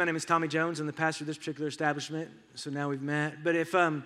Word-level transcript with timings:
My 0.00 0.06
name 0.06 0.16
is 0.16 0.24
Tommy 0.24 0.48
Jones. 0.48 0.80
I'm 0.80 0.86
the 0.86 0.94
pastor 0.94 1.24
of 1.24 1.26
this 1.26 1.36
particular 1.36 1.68
establishment. 1.68 2.30
So 2.54 2.70
now 2.70 2.88
we've 2.88 3.02
met. 3.02 3.44
But 3.44 3.54
if 3.54 3.74
um, 3.74 4.02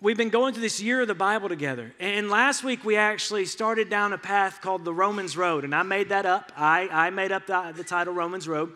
we've 0.00 0.16
been 0.16 0.28
going 0.28 0.54
through 0.54 0.62
this 0.62 0.80
year 0.80 1.00
of 1.00 1.08
the 1.08 1.14
Bible 1.16 1.48
together, 1.48 1.92
and 1.98 2.30
last 2.30 2.62
week 2.62 2.84
we 2.84 2.94
actually 2.94 3.44
started 3.44 3.90
down 3.90 4.12
a 4.12 4.18
path 4.18 4.60
called 4.60 4.84
the 4.84 4.94
Romans 4.94 5.36
Road, 5.36 5.64
and 5.64 5.74
I 5.74 5.82
made 5.82 6.10
that 6.10 6.24
up. 6.24 6.52
I, 6.56 6.88
I 6.92 7.10
made 7.10 7.32
up 7.32 7.48
the, 7.48 7.74
the 7.76 7.82
title 7.82 8.14
Romans 8.14 8.46
Road. 8.46 8.74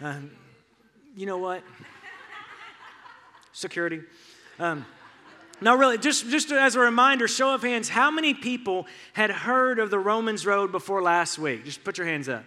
Um, 0.00 0.30
you 1.14 1.26
know 1.26 1.36
what? 1.36 1.62
Security. 3.52 4.00
Um, 4.58 4.86
really, 5.60 5.98
just, 5.98 6.26
just 6.30 6.50
as 6.52 6.74
a 6.74 6.80
reminder, 6.80 7.28
show 7.28 7.52
of 7.52 7.62
hands, 7.62 7.90
how 7.90 8.10
many 8.10 8.32
people 8.32 8.86
had 9.12 9.30
heard 9.30 9.78
of 9.78 9.90
the 9.90 9.98
Romans 9.98 10.46
Road 10.46 10.72
before 10.72 11.02
last 11.02 11.38
week? 11.38 11.66
Just 11.66 11.84
put 11.84 11.98
your 11.98 12.06
hands 12.06 12.30
up. 12.30 12.44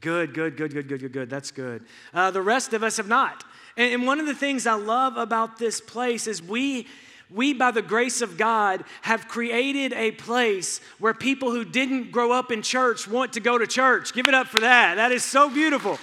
Good, 0.00 0.34
good, 0.34 0.56
good, 0.56 0.72
good, 0.72 0.88
good, 0.88 1.00
good, 1.00 1.12
good. 1.12 1.30
That's 1.30 1.50
good. 1.50 1.84
Uh, 2.14 2.30
the 2.30 2.42
rest 2.42 2.72
of 2.72 2.82
us 2.82 2.96
have 2.96 3.08
not. 3.08 3.44
And, 3.76 3.94
and 3.94 4.06
one 4.06 4.18
of 4.20 4.26
the 4.26 4.34
things 4.34 4.66
I 4.66 4.74
love 4.74 5.16
about 5.16 5.58
this 5.58 5.80
place 5.80 6.26
is 6.26 6.42
we 6.42 6.86
we, 7.32 7.54
by 7.54 7.70
the 7.70 7.82
grace 7.82 8.22
of 8.22 8.36
God, 8.36 8.84
have 9.02 9.28
created 9.28 9.92
a 9.92 10.10
place 10.10 10.80
where 10.98 11.14
people 11.14 11.52
who 11.52 11.64
didn't 11.64 12.10
grow 12.10 12.32
up 12.32 12.50
in 12.50 12.60
church 12.60 13.06
want 13.06 13.34
to 13.34 13.40
go 13.40 13.56
to 13.56 13.66
church. 13.66 14.12
Give 14.12 14.26
it 14.26 14.34
up 14.34 14.48
for 14.48 14.60
that. 14.60 14.96
That 14.96 15.12
is 15.12 15.24
so 15.24 15.48
beautiful. 15.48 15.98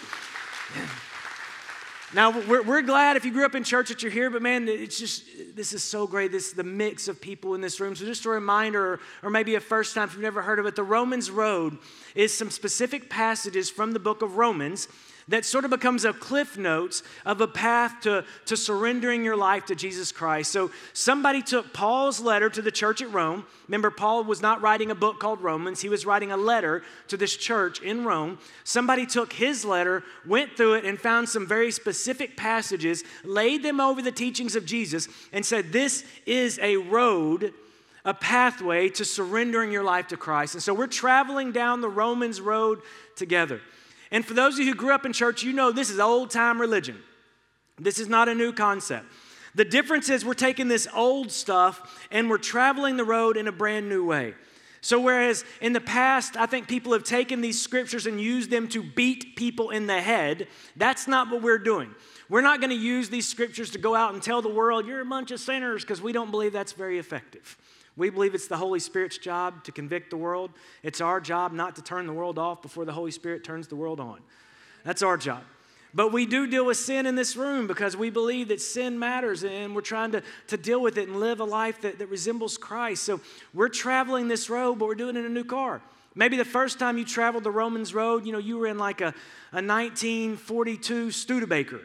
Now, 2.14 2.40
we're, 2.40 2.64
we're 2.64 2.82
glad 2.84 3.18
if 3.18 3.26
you 3.26 3.34
grew 3.34 3.44
up 3.44 3.54
in 3.54 3.66
church 3.66 3.90
that 3.90 4.02
you're 4.02 4.12
here, 4.12 4.30
but 4.30 4.42
man, 4.42 4.70
it's 4.70 4.98
just, 4.98 5.26
this 5.56 5.74
is 5.74 5.84
so 5.84 6.08
great. 6.08 6.32
This 6.32 6.54
the 6.54 6.64
mix 6.64 7.10
of 7.10 7.20
people 7.20 7.54
in 7.54 7.60
this 7.60 7.82
room. 7.82 7.98
So, 7.98 8.06
just 8.06 8.24
a 8.24 8.30
reminder, 8.30 8.94
or, 8.94 9.00
or 9.24 9.30
maybe 9.30 9.56
a 9.56 9.60
first 9.60 9.94
time 9.94 10.06
if 10.06 10.14
you've 10.14 10.22
never 10.22 10.42
heard 10.42 10.58
of 10.58 10.66
it, 10.66 10.78
the 10.78 10.84
Romans 10.84 11.30
Road 11.30 11.78
is 12.16 12.34
some 12.34 12.50
specific 12.50 13.10
passages 13.10 13.70
from 13.70 13.92
the 13.92 14.00
book 14.00 14.22
of 14.22 14.38
Romans 14.38 14.88
that 15.30 15.44
sort 15.46 15.66
of 15.66 15.72
becomes 15.72 16.06
a 16.06 16.14
cliff 16.14 16.58
notes 16.58 17.04
of 17.26 17.42
a 17.42 17.48
path 17.48 18.02
to, 18.02 18.24
to 18.46 18.56
surrendering 18.56 19.26
your 19.26 19.36
life 19.36 19.66
to 19.66 19.76
Jesus 19.76 20.12
Christ. 20.12 20.52
So 20.52 20.72
somebody 20.94 21.42
took 21.42 21.74
Paul's 21.74 22.22
letter 22.22 22.50
to 22.50 22.62
the 22.62 22.72
church 22.72 23.02
at 23.02 23.12
Rome. 23.12 23.46
Remember, 23.68 23.92
Paul 23.92 24.24
was 24.24 24.42
not 24.42 24.62
writing 24.62 24.90
a 24.90 24.96
book 24.96 25.20
called 25.20 25.42
Romans, 25.42 25.82
he 25.82 25.90
was 25.90 26.06
writing 26.06 26.32
a 26.32 26.38
letter 26.38 26.84
to 27.10 27.18
this 27.18 27.36
church 27.36 27.82
in 27.82 28.06
Rome. 28.06 28.38
Somebody 28.64 29.06
took 29.06 29.34
his 29.34 29.66
letter, 29.66 30.04
went 30.26 30.56
through 30.56 30.76
it, 30.76 30.86
and 30.86 31.00
found 31.00 31.28
some 31.28 31.46
very 31.46 31.72
specific 31.72 32.38
passages, 32.38 33.04
laid 33.26 33.64
them 33.64 33.82
over 33.82 34.02
the 34.02 34.12
teachings 34.12 34.56
of 34.56 34.66
Jesus, 34.66 35.08
and 35.34 35.46
said, 35.46 35.74
This 35.74 36.06
is 36.26 36.60
a 36.62 36.78
road 36.78 37.54
a 38.06 38.14
pathway 38.14 38.88
to 38.88 39.04
surrendering 39.04 39.70
your 39.70 39.84
life 39.84 40.08
to 40.08 40.16
Christ. 40.16 40.54
And 40.54 40.64
so 40.64 40.74
we're 40.74 40.88
traveling 40.88 41.52
down 41.52 41.82
the 41.82 41.90
Romans 41.90 42.40
road 42.40 42.80
together. 43.18 43.60
And 44.12 44.26
for 44.26 44.34
those 44.34 44.54
of 44.54 44.60
you 44.60 44.72
who 44.72 44.76
grew 44.76 44.94
up 44.94 45.06
in 45.06 45.14
church, 45.14 45.44
you 45.44 45.54
know 45.54 45.72
this 45.72 45.90
is 45.90 46.00
old 46.00 46.32
time 46.32 46.60
religion. 46.60 46.98
This 47.80 48.00
is 48.00 48.08
not 48.08 48.30
a 48.30 48.36
new 48.36 48.52
concept. 48.52 49.06
The 49.56 49.66
difference 49.66 50.10
is 50.10 50.24
we're 50.24 50.34
taking 50.34 50.68
this 50.68 50.88
old 50.94 51.32
stuff 51.32 52.06
and 52.12 52.30
we're 52.30 52.38
traveling 52.38 52.98
the 52.98 53.04
road 53.04 53.38
in 53.38 53.48
a 53.48 53.52
brand 53.52 53.90
new 53.90 54.06
way. 54.06 54.36
So, 54.82 55.00
whereas 55.00 55.44
in 55.60 55.74
the 55.74 55.82
past, 55.82 56.38
I 56.38 56.46
think 56.46 56.68
people 56.68 56.94
have 56.94 57.04
taken 57.04 57.42
these 57.42 57.60
scriptures 57.60 58.06
and 58.06 58.22
used 58.22 58.52
them 58.52 58.68
to 58.70 58.84
beat 58.84 59.36
people 59.36 59.72
in 59.72 59.88
the 59.88 60.00
head, 60.00 60.48
that's 60.76 61.08
not 61.08 61.32
what 61.32 61.42
we're 61.42 61.58
doing. 61.58 61.94
We're 62.30 62.42
not 62.42 62.62
going 62.62 62.70
to 62.70 62.76
use 62.76 63.10
these 63.10 63.28
scriptures 63.28 63.72
to 63.72 63.80
go 63.80 63.96
out 63.96 64.14
and 64.14 64.22
tell 64.22 64.42
the 64.42 64.50
world, 64.50 64.86
you're 64.86 65.02
a 65.02 65.06
bunch 65.06 65.32
of 65.32 65.40
sinners, 65.40 65.84
because 65.84 66.02
we 66.02 66.12
don't 66.12 66.30
believe 66.30 66.54
that's 66.54 66.74
very 66.74 67.00
effective. 67.00 67.58
We 67.98 68.12
believe 68.12 68.36
it's 68.36 68.48
the 68.48 68.58
Holy 68.58 68.80
Spirit's 68.80 69.18
job 69.18 69.64
to 69.64 69.72
convict 69.72 70.12
the 70.12 70.18
world. 70.18 70.52
It's 70.84 71.02
our 71.02 71.20
job 71.20 71.52
not 71.52 71.76
to 71.76 71.82
turn 71.82 72.06
the 72.06 72.14
world 72.14 72.38
off 72.38 72.62
before 72.62 72.86
the 72.86 72.94
Holy 72.94 73.12
Spirit 73.12 73.44
turns 73.44 73.68
the 73.68 73.76
world 73.76 74.00
on. 74.00 74.20
That's 74.84 75.02
our 75.02 75.18
job. 75.18 75.42
But 75.94 76.14
we 76.14 76.28
do 76.28 76.46
deal 76.46 76.66
with 76.66 76.78
sin 76.78 77.08
in 77.08 77.16
this 77.16 77.36
room 77.36 77.66
because 77.66 77.98
we 77.98 78.12
believe 78.12 78.50
that 78.50 78.62
sin 78.62 79.00
matters 79.00 79.44
and 79.44 79.74
we're 79.74 79.82
trying 79.82 80.12
to, 80.12 80.22
to 80.48 80.58
deal 80.58 80.80
with 80.80 80.98
it 81.00 81.08
and 81.08 81.20
live 81.20 81.40
a 81.40 81.44
life 81.44 81.82
that, 81.82 81.98
that 81.98 82.08
resembles 82.08 82.56
Christ. 82.56 83.04
So 83.04 83.20
we're 83.52 83.70
traveling 83.70 84.28
this 84.28 84.48
road, 84.48 84.78
but 84.78 84.88
we're 84.88 84.96
doing 84.96 85.16
it 85.16 85.22
in 85.22 85.26
a 85.26 85.30
new 85.30 85.44
car. 85.44 85.82
Maybe 86.14 86.38
the 86.38 86.46
first 86.46 86.78
time 86.78 86.98
you 87.00 87.06
traveled 87.06 87.44
the 87.44 87.52
Romans 87.52 87.94
road, 87.94 88.26
you 88.26 88.32
know, 88.32 88.38
you 88.38 88.58
were 88.58 88.68
in 88.68 88.78
like 88.78 89.02
a, 89.02 89.14
a 89.52 89.62
1942 89.64 91.10
Studebaker. 91.12 91.82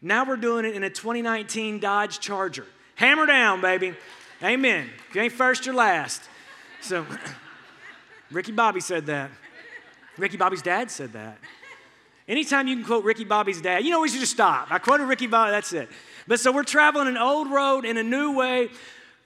Now 0.00 0.24
we're 0.24 0.36
doing 0.36 0.64
it 0.64 0.74
in 0.74 0.82
a 0.82 0.90
2019 0.90 1.78
Dodge 1.78 2.18
Charger. 2.18 2.66
Hammer 2.96 3.26
down, 3.26 3.60
baby. 3.60 3.94
Amen. 4.42 4.90
If 5.08 5.14
you 5.14 5.22
ain't 5.22 5.32
first, 5.32 5.66
you're 5.66 5.74
last. 5.74 6.20
So, 6.80 7.06
Ricky 8.32 8.50
Bobby 8.50 8.80
said 8.80 9.06
that. 9.06 9.30
Ricky 10.18 10.36
Bobby's 10.36 10.62
dad 10.62 10.90
said 10.90 11.12
that. 11.12 11.38
Anytime 12.26 12.66
you 12.66 12.74
can 12.74 12.84
quote 12.84 13.04
Ricky 13.04 13.24
Bobby's 13.24 13.60
dad, 13.60 13.84
you 13.84 13.90
know 13.90 14.00
we 14.00 14.08
should 14.08 14.20
just 14.20 14.32
stop. 14.32 14.66
I 14.70 14.78
quoted 14.78 15.04
Ricky 15.04 15.28
Bobby, 15.28 15.52
that's 15.52 15.72
it. 15.72 15.88
But 16.26 16.40
so 16.40 16.50
we're 16.50 16.64
traveling 16.64 17.06
an 17.06 17.16
old 17.16 17.50
road 17.50 17.84
in 17.84 17.96
a 17.96 18.02
new 18.02 18.36
way. 18.36 18.70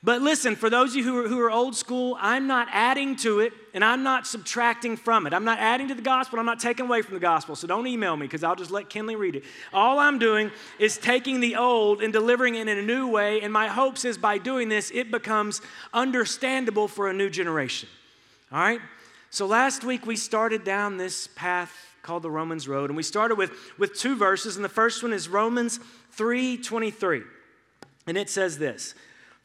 But 0.03 0.23
listen, 0.23 0.55
for 0.55 0.71
those 0.71 0.91
of 0.91 0.97
you 0.97 1.05
who 1.05 1.25
are, 1.25 1.29
who 1.29 1.41
are 1.41 1.51
old 1.51 1.75
school, 1.75 2.17
I'm 2.21 2.47
not 2.47 2.69
adding 2.71 3.17
to 3.17 3.41
it 3.41 3.53
and 3.75 3.84
I'm 3.84 4.03
not 4.03 4.27
subtracting 4.27 4.97
from 4.97 5.27
it. 5.27 5.33
I'm 5.33 5.45
not 5.45 5.59
adding 5.59 5.89
to 5.89 5.95
the 5.95 6.03
gospel, 6.03 6.39
I'm 6.39 6.47
not 6.47 6.61
taking 6.61 6.87
away 6.87 7.03
from 7.03 7.15
the 7.15 7.21
gospel. 7.21 7.57
So 7.57 7.67
don't 7.67 7.87
email 7.87 8.17
me 8.17 8.27
because 8.27 8.45
I'll 8.45 8.55
just 8.55 8.71
let 8.71 8.89
Kinley 8.89 9.17
read 9.17 9.37
it. 9.37 9.45
All 9.73 9.99
I'm 9.99 10.19
doing 10.19 10.51
is 10.79 10.97
taking 10.99 11.41
the 11.41 11.57
old 11.57 12.03
and 12.03 12.12
delivering 12.12 12.55
it 12.55 12.69
in 12.69 12.79
a 12.79 12.83
new 12.83 13.09
way. 13.09 13.41
And 13.41 13.53
my 13.53 13.69
hopes 13.69 14.05
is 14.05 14.17
by 14.17 14.39
doing 14.39 14.69
this, 14.69 14.91
it 14.95 15.11
becomes 15.11 15.61
understandable 15.93 16.89
for 16.89 17.09
a 17.09 17.13
new 17.13 17.31
generation. 17.31 17.89
All 18.53 18.59
right? 18.59 18.81
So 19.31 19.47
last 19.47 19.83
week 19.83 20.07
we 20.07 20.17
started 20.17 20.63
down 20.63 20.99
this 20.99 21.27
path 21.27 21.73
called 22.03 22.23
the 22.23 22.31
Romans 22.31 22.69
Road, 22.69 22.89
and 22.89 22.97
we 22.97 23.03
started 23.03 23.37
with, 23.37 23.51
with 23.77 23.95
two 23.95 24.15
verses, 24.17 24.55
and 24.55 24.65
the 24.65 24.69
first 24.69 25.03
one 25.03 25.13
is 25.13 25.28
Romans 25.28 25.81
3 26.13 26.59
23. 26.59 27.23
And 28.07 28.17
it 28.17 28.31
says 28.31 28.59
this. 28.59 28.95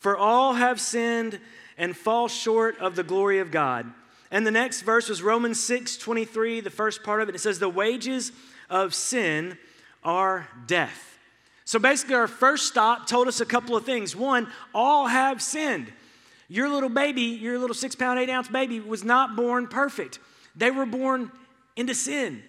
For 0.02 0.18
all 0.18 0.54
have 0.54 0.82
sinned 0.82 1.40
and 1.78 1.96
fall 1.96 2.28
short 2.28 2.76
of 2.80 2.96
the 2.96 3.04
glory 3.04 3.38
of 3.38 3.52
God. 3.52 3.86
And 4.32 4.48
the 4.48 4.52
next 4.52 4.82
verse 4.82 5.08
was 5.08 5.22
Romans 5.22 5.60
6 5.60 5.96
23, 5.98 6.60
the 6.60 6.72
first 6.72 7.04
part 7.04 7.22
of 7.22 7.30
it. 7.30 7.36
It 7.36 7.40
says, 7.40 7.60
The 7.60 7.70
wages 7.70 8.32
of 8.68 8.96
sin 8.96 9.60
are 10.04 10.48
death. 10.66 11.20
So 11.66 11.78
basically, 11.78 12.16
our 12.16 12.28
first 12.28 12.68
stop 12.68 13.06
told 13.06 13.28
us 13.28 13.42
a 13.42 13.46
couple 13.46 13.78
of 13.78 13.86
things. 13.86 14.16
One, 14.16 14.48
all 14.74 15.06
have 15.06 15.40
sinned. 15.40 15.94
Your 16.48 16.68
little 16.68 16.90
baby, 16.90 17.22
your 17.22 17.60
little 17.60 17.76
six 17.76 17.94
pound, 17.94 18.18
eight 18.18 18.30
ounce 18.32 18.48
baby, 18.48 18.80
was 18.80 19.04
not 19.04 19.36
born 19.36 19.68
perfect. 19.68 20.18
They 20.56 20.72
were 20.72 20.88
born 20.88 21.32
into 21.76 21.94
sin. 21.94 22.42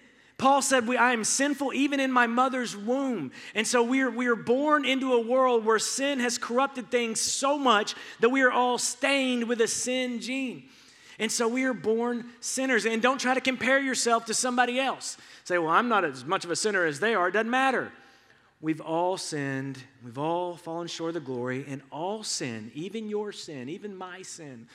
Paul 0.43 0.61
said, 0.61 0.91
I 0.91 1.13
am 1.13 1.23
sinful 1.23 1.73
even 1.73 2.01
in 2.01 2.11
my 2.11 2.27
mother's 2.27 2.77
womb. 2.77 3.31
And 3.55 3.65
so 3.65 3.81
we 3.81 4.01
are, 4.01 4.11
we 4.11 4.27
are 4.27 4.35
born 4.35 4.85
into 4.85 5.13
a 5.13 5.21
world 5.21 5.65
where 5.65 5.79
sin 5.79 6.19
has 6.19 6.37
corrupted 6.37 6.91
things 6.91 7.21
so 7.21 7.57
much 7.57 7.95
that 8.19 8.31
we 8.31 8.43
are 8.43 8.51
all 8.51 8.77
stained 8.77 9.45
with 9.45 9.61
a 9.61 9.69
sin 9.69 10.21
gene. 10.21 10.65
And 11.21 11.31
so 11.31 11.47
we 11.47 11.63
are 11.63 11.73
born 11.73 12.25
sinners. 12.41 12.87
And 12.87 13.01
don't 13.01 13.21
try 13.21 13.35
to 13.35 13.41
compare 13.41 13.79
yourself 13.79 14.27
to 14.27 14.35
somebody 14.35 14.81
else. 14.81 15.17
Say, 15.45 15.59
well, 15.59 15.71
I'm 15.71 15.89
not 15.89 16.05
as 16.05 16.25
much 16.25 16.45
of 16.45 16.51
a 16.51 16.57
sinner 16.57 16.85
as 16.87 16.99
they 16.99 17.15
are. 17.15 17.29
It 17.29 17.33
doesn't 17.35 17.49
matter. 17.49 17.93
We've 18.61 18.81
all 18.81 19.17
sinned. 19.19 19.79
We've 20.05 20.19
all 20.19 20.57
fallen 20.57 20.89
short 20.89 21.11
of 21.11 21.15
the 21.15 21.21
glory. 21.21 21.65
And 21.69 21.83
all 21.93 22.25
sin, 22.25 22.73
even 22.75 23.09
your 23.09 23.31
sin, 23.31 23.69
even 23.69 23.95
my 23.95 24.23
sin, 24.23 24.67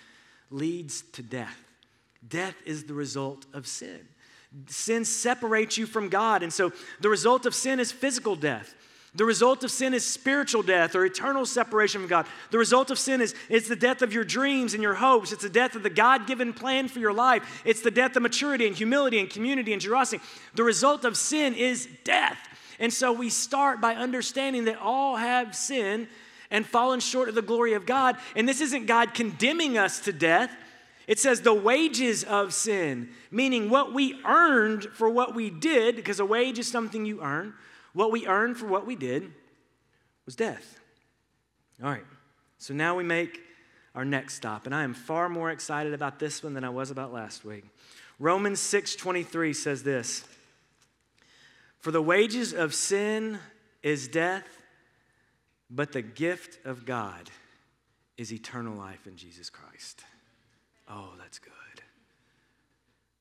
leads 0.49 1.01
to 1.11 1.21
death. 1.21 1.61
Death 2.25 2.55
is 2.65 2.85
the 2.85 2.93
result 2.93 3.45
of 3.53 3.67
sin. 3.67 4.07
Sin 4.67 5.05
separates 5.05 5.77
you 5.77 5.85
from 5.85 6.09
God. 6.09 6.43
And 6.43 6.51
so 6.51 6.71
the 7.01 7.09
result 7.09 7.45
of 7.45 7.53
sin 7.53 7.79
is 7.79 7.91
physical 7.91 8.35
death. 8.35 8.73
The 9.15 9.25
result 9.25 9.63
of 9.63 9.71
sin 9.71 9.95
is 9.95 10.05
spiritual 10.05 10.61
death 10.61 10.93
or 10.93 11.03
eternal 11.03 11.45
separation 11.45 12.01
from 12.01 12.07
God. 12.07 12.27
The 12.51 12.59
result 12.59 12.91
of 12.91 12.99
sin 12.99 13.19
is 13.19 13.33
it's 13.49 13.67
the 13.67 13.75
death 13.75 14.03
of 14.03 14.13
your 14.13 14.23
dreams 14.23 14.75
and 14.75 14.83
your 14.83 14.93
hopes. 14.93 15.31
It's 15.31 15.41
the 15.41 15.49
death 15.49 15.75
of 15.75 15.81
the 15.81 15.89
God 15.89 16.27
given 16.27 16.53
plan 16.53 16.87
for 16.87 16.99
your 16.99 17.13
life. 17.13 17.63
It's 17.65 17.81
the 17.81 17.89
death 17.89 18.15
of 18.15 18.21
maturity 18.21 18.67
and 18.67 18.75
humility 18.75 19.19
and 19.19 19.27
community 19.27 19.73
and 19.73 19.81
generosity. 19.81 20.23
The 20.53 20.63
result 20.63 21.03
of 21.03 21.17
sin 21.17 21.55
is 21.55 21.87
death. 22.03 22.37
And 22.79 22.93
so 22.93 23.11
we 23.11 23.29
start 23.29 23.81
by 23.81 23.95
understanding 23.95 24.65
that 24.65 24.77
all 24.77 25.15
have 25.15 25.55
sinned 25.55 26.07
and 26.51 26.63
fallen 26.65 26.99
short 26.99 27.27
of 27.27 27.33
the 27.33 27.41
glory 27.41 27.73
of 27.73 27.87
God. 27.87 28.17
And 28.35 28.47
this 28.47 28.61
isn't 28.61 28.85
God 28.85 29.15
condemning 29.15 29.79
us 29.79 29.99
to 30.01 30.13
death. 30.13 30.51
It 31.07 31.19
says 31.19 31.41
the 31.41 31.53
wages 31.53 32.25
of 32.25 32.53
sin, 32.53 33.09
meaning 33.31 33.69
what 33.69 33.93
we 33.93 34.19
earned 34.25 34.83
for 34.83 35.09
what 35.09 35.33
we 35.33 35.49
did, 35.49 35.95
because 35.95 36.19
a 36.19 36.25
wage 36.25 36.59
is 36.59 36.69
something 36.69 37.05
you 37.05 37.21
earn. 37.21 37.53
What 37.93 38.11
we 38.11 38.27
earned 38.27 38.57
for 38.57 38.67
what 38.67 38.85
we 38.85 38.95
did 38.95 39.33
was 40.25 40.35
death. 40.35 40.79
All 41.81 41.89
right, 41.89 42.03
so 42.57 42.73
now 42.73 42.95
we 42.97 43.05
make 43.05 43.39
our 43.95 44.03
next 44.03 44.35
stop, 44.35 44.65
and 44.65 44.75
I 44.75 44.83
am 44.83 44.93
far 44.93 45.29
more 45.29 45.49
excited 45.49 45.93
about 45.93 46.19
this 46.19 46.43
one 46.43 46.53
than 46.53 46.65
I 46.65 46.69
was 46.69 46.91
about 46.91 47.13
last 47.13 47.45
week. 47.45 47.63
Romans 48.19 48.59
6:23 48.59 49.53
says 49.53 49.83
this: 49.83 50.25
For 51.79 51.91
the 51.91 52.01
wages 52.01 52.51
of 52.53 52.75
sin 52.75 53.39
is 53.81 54.07
death, 54.09 54.47
but 55.69 55.93
the 55.93 56.01
gift 56.01 56.65
of 56.65 56.85
God 56.85 57.29
is 58.17 58.33
eternal 58.33 58.75
life 58.75 59.07
in 59.07 59.15
Jesus 59.15 59.49
Christ. 59.49 60.03
Oh, 60.89 61.13
that's 61.19 61.39
good. 61.39 61.51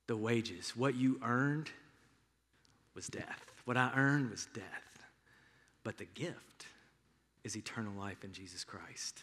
The 0.07 0.17
wages, 0.17 0.77
what 0.77 0.95
you 0.95 1.19
earned 1.25 1.71
was 2.95 3.09
death. 3.09 3.47
What 3.65 3.77
I 3.77 3.93
earned 3.97 4.31
was 4.31 4.47
death. 4.55 4.65
but 5.87 5.99
the 5.99 6.05
gift 6.05 6.67
is 7.45 7.57
eternal 7.57 7.93
life 7.97 8.25
in 8.25 8.33
Jesus 8.33 8.65
Christ. 8.65 9.23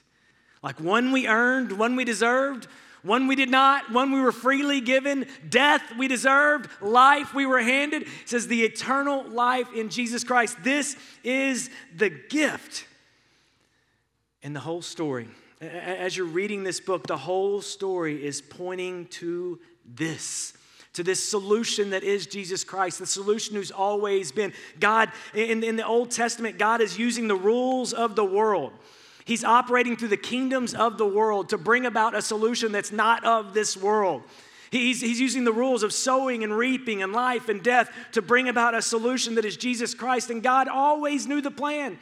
Like 0.63 0.79
one 0.79 1.11
we 1.11 1.27
earned, 1.27 1.73
one 1.73 1.97
we 1.97 2.05
deserved, 2.05 2.69
one 3.01 3.27
we 3.27 3.35
did 3.35 3.49
not, 3.49 3.91
one 3.91 4.13
we 4.13 4.21
were 4.21 4.31
freely 4.31 4.79
given, 4.79 5.25
death 5.49 5.83
we 5.97 6.07
deserved, 6.07 6.69
life 6.81 7.33
we 7.33 7.45
were 7.45 7.59
handed. 7.59 8.03
It 8.03 8.07
says 8.23 8.47
the 8.47 8.63
eternal 8.63 9.25
life 9.25 9.73
in 9.73 9.89
Jesus 9.89 10.23
Christ. 10.23 10.55
This 10.63 10.95
is 11.21 11.69
the 11.93 12.09
gift. 12.09 12.85
And 14.41 14.55
the 14.55 14.61
whole 14.61 14.81
story, 14.81 15.27
as 15.63 16.17
you're 16.17 16.25
reading 16.25 16.63
this 16.63 16.79
book, 16.79 17.07
the 17.07 17.17
whole 17.17 17.61
story 17.61 18.23
is 18.23 18.41
pointing 18.41 19.07
to 19.07 19.59
this 19.85 20.53
to 20.93 21.03
this 21.03 21.27
solution 21.27 21.89
that 21.89 22.03
is 22.03 22.27
Jesus 22.27 22.63
Christ, 22.63 22.99
the 22.99 23.07
solution 23.07 23.55
who's 23.55 23.71
always 23.71 24.31
been. 24.31 24.53
God, 24.79 25.11
in, 25.33 25.63
in 25.63 25.75
the 25.75 25.85
Old 25.85 26.11
Testament, 26.11 26.59
God 26.59 26.81
is 26.81 26.99
using 26.99 27.27
the 27.27 27.35
rules 27.35 27.93
of 27.93 28.15
the 28.15 28.23
world. 28.23 28.71
He's 29.25 29.43
operating 29.43 29.95
through 29.95 30.09
the 30.09 30.17
kingdoms 30.17 30.73
of 30.73 30.97
the 30.97 31.05
world 31.05 31.49
to 31.49 31.57
bring 31.57 31.85
about 31.85 32.13
a 32.13 32.21
solution 32.21 32.71
that's 32.71 32.91
not 32.91 33.23
of 33.23 33.53
this 33.55 33.75
world. 33.75 34.21
He's, 34.69 35.01
he's 35.01 35.19
using 35.19 35.43
the 35.43 35.53
rules 35.53 35.83
of 35.83 35.93
sowing 35.93 36.43
and 36.43 36.55
reaping 36.55 37.03
and 37.03 37.13
life 37.13 37.47
and 37.47 37.63
death 37.63 37.91
to 38.13 38.21
bring 38.21 38.49
about 38.49 38.75
a 38.75 38.81
solution 38.81 39.35
that 39.35 39.45
is 39.45 39.55
Jesus 39.55 39.93
Christ. 39.93 40.29
And 40.29 40.43
God 40.43 40.67
always 40.67 41.27
knew 41.27 41.41
the 41.41 41.51
plan. 41.51 41.99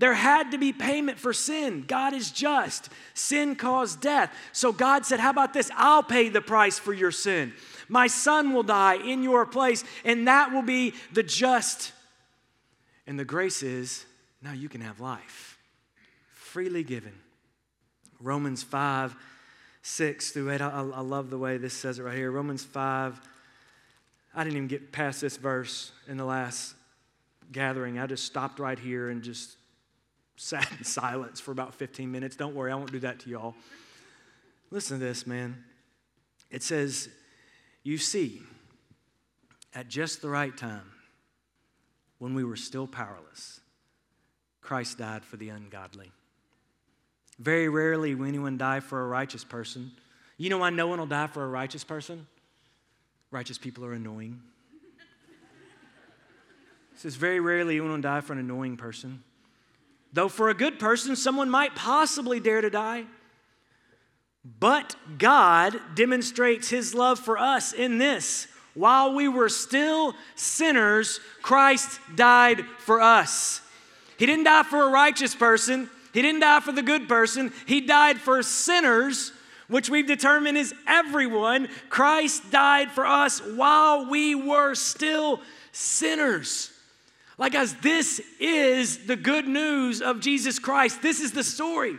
There 0.00 0.14
had 0.14 0.52
to 0.52 0.58
be 0.58 0.72
payment 0.72 1.18
for 1.18 1.34
sin. 1.34 1.84
God 1.86 2.14
is 2.14 2.30
just. 2.30 2.88
Sin 3.12 3.54
caused 3.54 4.00
death. 4.00 4.34
So 4.50 4.72
God 4.72 5.04
said, 5.04 5.20
How 5.20 5.28
about 5.28 5.52
this? 5.52 5.70
I'll 5.76 6.02
pay 6.02 6.30
the 6.30 6.40
price 6.40 6.78
for 6.78 6.94
your 6.94 7.12
sin. 7.12 7.52
My 7.86 8.06
son 8.06 8.54
will 8.54 8.62
die 8.62 8.94
in 8.94 9.22
your 9.22 9.44
place, 9.44 9.84
and 10.02 10.26
that 10.26 10.52
will 10.52 10.62
be 10.62 10.94
the 11.12 11.22
just. 11.22 11.92
And 13.06 13.18
the 13.18 13.26
grace 13.26 13.62
is 13.62 14.06
now 14.40 14.52
you 14.52 14.70
can 14.70 14.80
have 14.80 15.00
life, 15.00 15.58
freely 16.32 16.82
given. 16.82 17.12
Romans 18.20 18.62
5, 18.62 19.14
6 19.82 20.30
through 20.30 20.50
8. 20.50 20.62
I, 20.62 20.68
I 20.70 21.00
love 21.02 21.28
the 21.28 21.38
way 21.38 21.58
this 21.58 21.74
says 21.74 21.98
it 21.98 22.04
right 22.04 22.16
here. 22.16 22.30
Romans 22.30 22.64
5. 22.64 23.20
I 24.34 24.44
didn't 24.44 24.56
even 24.56 24.68
get 24.68 24.92
past 24.92 25.20
this 25.20 25.36
verse 25.36 25.92
in 26.08 26.16
the 26.16 26.24
last 26.24 26.74
gathering. 27.52 27.98
I 27.98 28.06
just 28.06 28.24
stopped 28.24 28.58
right 28.60 28.78
here 28.78 29.10
and 29.10 29.22
just 29.22 29.56
sat 30.40 30.66
in 30.78 30.84
silence 30.84 31.38
for 31.38 31.52
about 31.52 31.74
15 31.74 32.10
minutes. 32.10 32.34
Don't 32.34 32.54
worry, 32.54 32.72
I 32.72 32.74
won't 32.74 32.90
do 32.90 33.00
that 33.00 33.20
to 33.20 33.30
y'all. 33.30 33.54
Listen 34.70 34.98
to 34.98 35.04
this, 35.04 35.26
man. 35.26 35.62
It 36.50 36.62
says, 36.62 37.10
you 37.82 37.98
see, 37.98 38.40
at 39.74 39.88
just 39.88 40.22
the 40.22 40.30
right 40.30 40.56
time, 40.56 40.92
when 42.18 42.32
we 42.32 42.42
were 42.42 42.56
still 42.56 42.86
powerless, 42.86 43.60
Christ 44.62 44.96
died 44.96 45.26
for 45.26 45.36
the 45.36 45.50
ungodly. 45.50 46.10
Very 47.38 47.68
rarely 47.68 48.14
will 48.14 48.26
anyone 48.26 48.56
die 48.56 48.80
for 48.80 49.02
a 49.02 49.06
righteous 49.06 49.44
person. 49.44 49.92
You 50.38 50.48
know 50.48 50.58
why 50.58 50.70
no 50.70 50.86
one 50.86 50.98
will 50.98 51.06
die 51.06 51.26
for 51.26 51.44
a 51.44 51.48
righteous 51.48 51.84
person? 51.84 52.26
Righteous 53.30 53.58
people 53.58 53.84
are 53.84 53.92
annoying. 53.92 54.40
It 56.94 56.98
says 56.98 57.16
very 57.16 57.40
rarely 57.40 57.78
will 57.78 57.88
anyone 57.88 58.00
die 58.00 58.22
for 58.22 58.32
an 58.32 58.38
annoying 58.38 58.78
person. 58.78 59.22
Though 60.12 60.28
for 60.28 60.48
a 60.48 60.54
good 60.54 60.78
person, 60.78 61.14
someone 61.14 61.50
might 61.50 61.74
possibly 61.74 62.40
dare 62.40 62.60
to 62.60 62.70
die. 62.70 63.04
But 64.58 64.96
God 65.18 65.80
demonstrates 65.94 66.68
his 66.68 66.94
love 66.94 67.18
for 67.18 67.38
us 67.38 67.72
in 67.72 67.98
this. 67.98 68.48
While 68.74 69.14
we 69.14 69.28
were 69.28 69.48
still 69.48 70.14
sinners, 70.34 71.20
Christ 71.42 72.00
died 72.14 72.64
for 72.78 73.00
us. 73.00 73.60
He 74.16 74.26
didn't 74.26 74.44
die 74.44 74.62
for 74.62 74.82
a 74.82 74.90
righteous 74.90 75.34
person, 75.34 75.90
He 76.12 76.22
didn't 76.22 76.40
die 76.40 76.60
for 76.60 76.72
the 76.72 76.82
good 76.82 77.08
person. 77.08 77.52
He 77.66 77.80
died 77.80 78.18
for 78.18 78.42
sinners, 78.42 79.32
which 79.68 79.88
we've 79.88 80.06
determined 80.06 80.58
is 80.58 80.74
everyone. 80.86 81.68
Christ 81.88 82.50
died 82.50 82.90
for 82.90 83.06
us 83.06 83.40
while 83.40 84.10
we 84.10 84.34
were 84.34 84.74
still 84.74 85.40
sinners. 85.72 86.69
Like, 87.40 87.54
guys, 87.54 87.74
this 87.76 88.20
is 88.38 89.06
the 89.06 89.16
good 89.16 89.48
news 89.48 90.02
of 90.02 90.20
Jesus 90.20 90.58
Christ. 90.58 91.00
This 91.00 91.20
is 91.20 91.32
the 91.32 91.42
story. 91.42 91.98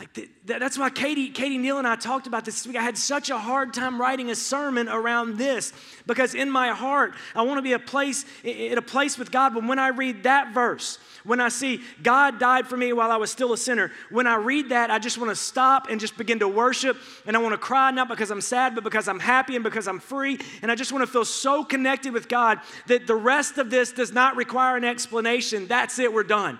Like 0.00 0.14
the, 0.14 0.30
that's 0.46 0.78
why 0.78 0.88
Katie, 0.88 1.28
Katie 1.28 1.58
Neal 1.58 1.76
and 1.76 1.86
I 1.86 1.94
talked 1.94 2.26
about 2.26 2.46
this 2.46 2.66
week. 2.66 2.74
I 2.74 2.82
had 2.82 2.96
such 2.96 3.28
a 3.28 3.36
hard 3.36 3.74
time 3.74 4.00
writing 4.00 4.30
a 4.30 4.34
sermon 4.34 4.88
around 4.88 5.36
this 5.36 5.74
because 6.06 6.34
in 6.34 6.50
my 6.50 6.70
heart, 6.70 7.12
I 7.34 7.42
want 7.42 7.58
to 7.58 7.62
be 7.62 7.74
a 7.74 7.78
place 7.78 8.24
in 8.42 8.78
a 8.78 8.82
place 8.82 9.18
with 9.18 9.30
God. 9.30 9.52
But 9.52 9.66
when 9.66 9.78
I 9.78 9.88
read 9.88 10.22
that 10.22 10.54
verse, 10.54 10.98
when 11.22 11.38
I 11.38 11.50
see 11.50 11.82
God 12.02 12.38
died 12.38 12.66
for 12.66 12.78
me 12.78 12.94
while 12.94 13.12
I 13.12 13.18
was 13.18 13.30
still 13.30 13.52
a 13.52 13.58
sinner, 13.58 13.92
when 14.08 14.26
I 14.26 14.36
read 14.36 14.70
that, 14.70 14.90
I 14.90 14.98
just 14.98 15.18
want 15.18 15.32
to 15.32 15.36
stop 15.36 15.90
and 15.90 16.00
just 16.00 16.16
begin 16.16 16.38
to 16.38 16.48
worship. 16.48 16.96
And 17.26 17.36
I 17.36 17.40
want 17.40 17.52
to 17.52 17.58
cry 17.58 17.90
not 17.90 18.08
because 18.08 18.30
I'm 18.30 18.40
sad, 18.40 18.74
but 18.74 18.84
because 18.84 19.06
I'm 19.06 19.20
happy 19.20 19.54
and 19.54 19.62
because 19.62 19.86
I'm 19.86 20.00
free. 20.00 20.38
And 20.62 20.72
I 20.72 20.76
just 20.76 20.92
want 20.92 21.02
to 21.04 21.12
feel 21.12 21.26
so 21.26 21.62
connected 21.62 22.14
with 22.14 22.26
God 22.26 22.60
that 22.86 23.06
the 23.06 23.16
rest 23.16 23.58
of 23.58 23.68
this 23.68 23.92
does 23.92 24.14
not 24.14 24.36
require 24.36 24.78
an 24.78 24.84
explanation. 24.84 25.66
That's 25.66 25.98
it, 25.98 26.10
we're 26.10 26.22
done. 26.22 26.58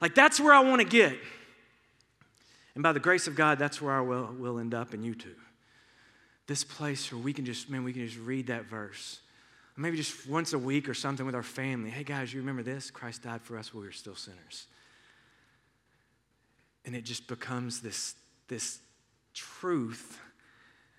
Like 0.00 0.16
that's 0.16 0.40
where 0.40 0.52
I 0.52 0.58
want 0.58 0.80
to 0.80 0.88
get. 0.88 1.16
And 2.78 2.82
by 2.84 2.92
the 2.92 3.00
grace 3.00 3.26
of 3.26 3.34
God, 3.34 3.58
that's 3.58 3.82
where 3.82 3.92
I 3.92 4.00
will, 4.02 4.32
will 4.38 4.60
end 4.60 4.72
up, 4.72 4.94
and 4.94 5.04
you 5.04 5.12
too. 5.12 5.34
This 6.46 6.62
place 6.62 7.12
where 7.12 7.20
we 7.20 7.32
can 7.32 7.44
just, 7.44 7.68
man, 7.68 7.82
we 7.82 7.92
can 7.92 8.06
just 8.06 8.20
read 8.20 8.46
that 8.46 8.66
verse. 8.66 9.18
Maybe 9.76 9.96
just 9.96 10.28
once 10.28 10.52
a 10.52 10.60
week 10.60 10.88
or 10.88 10.94
something 10.94 11.26
with 11.26 11.34
our 11.34 11.42
family. 11.42 11.90
Hey, 11.90 12.04
guys, 12.04 12.32
you 12.32 12.38
remember 12.38 12.62
this? 12.62 12.92
Christ 12.92 13.24
died 13.24 13.42
for 13.42 13.58
us 13.58 13.74
while 13.74 13.80
we 13.80 13.88
were 13.88 13.92
still 13.92 14.14
sinners. 14.14 14.68
And 16.84 16.94
it 16.94 17.04
just 17.04 17.26
becomes 17.26 17.80
this, 17.80 18.14
this 18.46 18.78
truth 19.34 20.20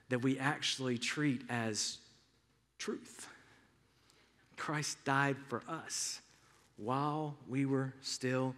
that 0.10 0.20
we 0.20 0.38
actually 0.38 0.98
treat 0.98 1.44
as 1.50 2.00
truth. 2.78 3.30
Christ 4.58 4.98
died 5.06 5.38
for 5.48 5.64
us 5.70 6.20
while 6.75 7.38
we 7.48 7.66
were 7.66 7.94
still 8.02 8.54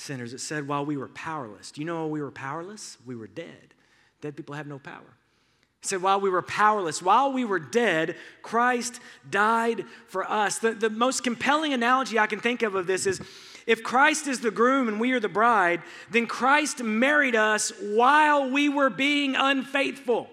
sinners. 0.00 0.32
It 0.32 0.40
said 0.40 0.66
while 0.66 0.84
we 0.84 0.96
were 0.96 1.08
powerless. 1.08 1.70
Do 1.70 1.80
you 1.80 1.86
know 1.86 2.06
we 2.06 2.22
were 2.22 2.30
powerless? 2.30 2.98
We 3.06 3.14
were 3.14 3.26
dead. 3.26 3.74
Dead 4.20 4.36
people 4.36 4.54
have 4.54 4.66
no 4.66 4.78
power. 4.78 5.16
Said, 5.82 6.02
while 6.02 6.20
we 6.20 6.28
were 6.28 6.42
powerless, 6.42 7.00
while 7.00 7.32
we 7.32 7.44
were 7.44 7.58
dead, 7.58 8.16
Christ 8.42 9.00
died 9.30 9.86
for 10.08 10.30
us. 10.30 10.58
The, 10.58 10.72
the 10.72 10.90
most 10.90 11.24
compelling 11.24 11.72
analogy 11.72 12.18
I 12.18 12.26
can 12.26 12.38
think 12.38 12.62
of 12.62 12.74
of 12.74 12.86
this 12.86 13.06
is 13.06 13.18
if 13.66 13.82
Christ 13.82 14.26
is 14.26 14.40
the 14.40 14.50
groom 14.50 14.88
and 14.88 15.00
we 15.00 15.12
are 15.12 15.20
the 15.20 15.28
bride, 15.28 15.80
then 16.10 16.26
Christ 16.26 16.82
married 16.82 17.34
us 17.34 17.72
while 17.80 18.50
we 18.50 18.68
were 18.68 18.90
being 18.90 19.36
unfaithful. 19.36 20.28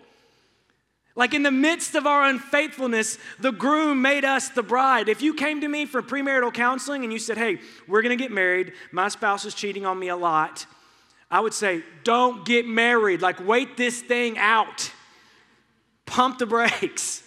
Like 1.17 1.33
in 1.33 1.41
the 1.41 1.51
midst 1.51 1.95
of 1.95 2.05
our 2.05 2.25
unfaithfulness, 2.25 3.17
the 3.39 3.51
groom 3.51 4.03
made 4.03 4.23
us 4.23 4.49
the 4.49 4.61
bride. 4.61 5.09
If 5.09 5.23
you 5.23 5.33
came 5.33 5.61
to 5.61 5.67
me 5.67 5.87
for 5.87 6.03
premarital 6.03 6.53
counseling 6.53 7.03
and 7.03 7.11
you 7.11 7.17
said, 7.17 7.39
Hey, 7.39 7.59
we're 7.87 8.03
gonna 8.03 8.15
get 8.15 8.31
married, 8.31 8.73
my 8.91 9.07
spouse 9.07 9.43
is 9.43 9.55
cheating 9.55 9.83
on 9.83 9.97
me 9.97 10.09
a 10.09 10.15
lot, 10.15 10.67
I 11.31 11.39
would 11.39 11.55
say, 11.55 11.81
Don't 12.03 12.45
get 12.45 12.67
married. 12.67 13.23
Like, 13.23 13.45
wait 13.45 13.77
this 13.77 13.99
thing 13.99 14.37
out. 14.37 14.91
Pump 16.05 16.37
the 16.37 16.45
brakes, 16.45 17.23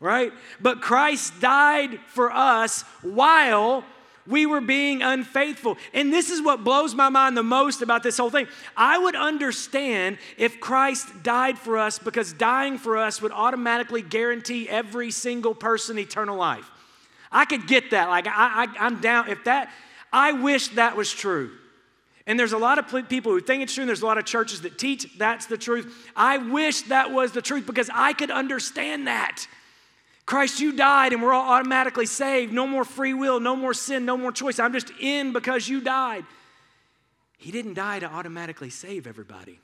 right? 0.00 0.30
But 0.60 0.82
Christ 0.82 1.40
died 1.40 2.00
for 2.08 2.30
us 2.30 2.82
while 3.00 3.84
we 4.26 4.46
were 4.46 4.60
being 4.60 5.02
unfaithful. 5.02 5.76
And 5.92 6.12
this 6.12 6.30
is 6.30 6.40
what 6.40 6.64
blows 6.64 6.94
my 6.94 7.08
mind 7.08 7.36
the 7.36 7.42
most 7.42 7.82
about 7.82 8.02
this 8.02 8.16
whole 8.16 8.30
thing. 8.30 8.46
I 8.76 8.98
would 8.98 9.16
understand 9.16 10.18
if 10.38 10.60
Christ 10.60 11.22
died 11.22 11.58
for 11.58 11.76
us 11.76 11.98
because 11.98 12.32
dying 12.32 12.78
for 12.78 12.96
us 12.96 13.20
would 13.20 13.32
automatically 13.32 14.02
guarantee 14.02 14.68
every 14.68 15.10
single 15.10 15.54
person 15.54 15.98
eternal 15.98 16.36
life. 16.36 16.70
I 17.30 17.44
could 17.44 17.66
get 17.66 17.90
that. 17.90 18.08
Like, 18.08 18.26
I, 18.26 18.32
I, 18.64 18.86
I'm 18.86 19.00
down. 19.00 19.28
If 19.28 19.44
that, 19.44 19.70
I 20.12 20.32
wish 20.32 20.68
that 20.68 20.96
was 20.96 21.12
true. 21.12 21.50
And 22.26 22.40
there's 22.40 22.52
a 22.54 22.58
lot 22.58 22.78
of 22.78 23.08
people 23.08 23.32
who 23.32 23.40
think 23.40 23.62
it's 23.62 23.74
true, 23.74 23.82
and 23.82 23.88
there's 23.88 24.00
a 24.00 24.06
lot 24.06 24.16
of 24.16 24.24
churches 24.24 24.62
that 24.62 24.78
teach 24.78 25.18
that's 25.18 25.44
the 25.46 25.58
truth. 25.58 26.10
I 26.16 26.38
wish 26.38 26.82
that 26.82 27.10
was 27.10 27.32
the 27.32 27.42
truth 27.42 27.66
because 27.66 27.90
I 27.92 28.14
could 28.14 28.30
understand 28.30 29.08
that. 29.08 29.46
Christ, 30.26 30.58
you 30.60 30.72
died 30.72 31.12
and 31.12 31.22
we're 31.22 31.32
all 31.32 31.52
automatically 31.52 32.06
saved. 32.06 32.52
No 32.52 32.66
more 32.66 32.84
free 32.84 33.12
will, 33.12 33.40
no 33.40 33.54
more 33.54 33.74
sin, 33.74 34.06
no 34.06 34.16
more 34.16 34.32
choice. 34.32 34.58
I'm 34.58 34.72
just 34.72 34.90
in 34.98 35.32
because 35.32 35.68
you 35.68 35.80
died. 35.80 36.24
He 37.36 37.50
didn't 37.50 37.74
die 37.74 37.98
to 37.98 38.06
automatically 38.06 38.70
save 38.70 39.06
everybody, 39.06 39.60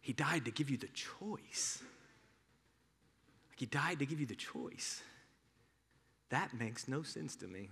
He 0.00 0.12
died 0.12 0.44
to 0.44 0.50
give 0.50 0.68
you 0.68 0.76
the 0.76 0.88
choice. 0.88 1.82
He 3.56 3.66
died 3.66 4.00
to 4.00 4.06
give 4.06 4.20
you 4.20 4.26
the 4.26 4.34
choice. 4.34 5.00
That 6.30 6.52
makes 6.52 6.88
no 6.88 7.02
sense 7.02 7.36
to 7.36 7.46
me. 7.46 7.68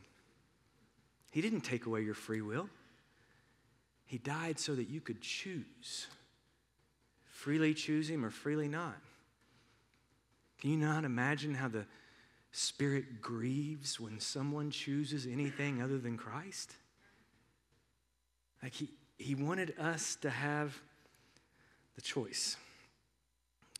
He 1.32 1.40
didn't 1.40 1.62
take 1.62 1.86
away 1.86 2.02
your 2.02 2.14
free 2.14 2.40
will. 2.40 2.68
He 4.06 4.18
died 4.18 4.60
so 4.60 4.74
that 4.74 4.88
you 4.88 5.00
could 5.00 5.20
choose. 5.20 6.06
Freely 7.24 7.74
choose 7.74 8.08
Him 8.08 8.24
or 8.24 8.30
freely 8.30 8.68
not. 8.68 8.96
Can 10.62 10.70
you 10.70 10.76
not 10.76 11.04
imagine 11.04 11.56
how 11.56 11.66
the 11.66 11.86
Spirit 12.52 13.20
grieves 13.20 13.98
when 13.98 14.20
someone 14.20 14.70
chooses 14.70 15.26
anything 15.26 15.82
other 15.82 15.98
than 15.98 16.16
Christ? 16.16 16.76
Like 18.62 18.72
he, 18.72 18.88
he 19.18 19.34
wanted 19.34 19.74
us 19.76 20.14
to 20.20 20.30
have 20.30 20.80
the 21.96 22.00
choice. 22.00 22.56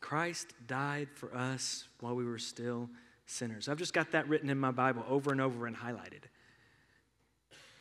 Christ 0.00 0.54
died 0.66 1.06
for 1.14 1.32
us 1.32 1.86
while 2.00 2.16
we 2.16 2.24
were 2.24 2.36
still 2.36 2.90
sinners. 3.26 3.68
I've 3.68 3.78
just 3.78 3.94
got 3.94 4.10
that 4.10 4.28
written 4.28 4.50
in 4.50 4.58
my 4.58 4.72
Bible 4.72 5.04
over 5.08 5.30
and 5.30 5.40
over 5.40 5.68
and 5.68 5.76
highlighted. 5.76 6.24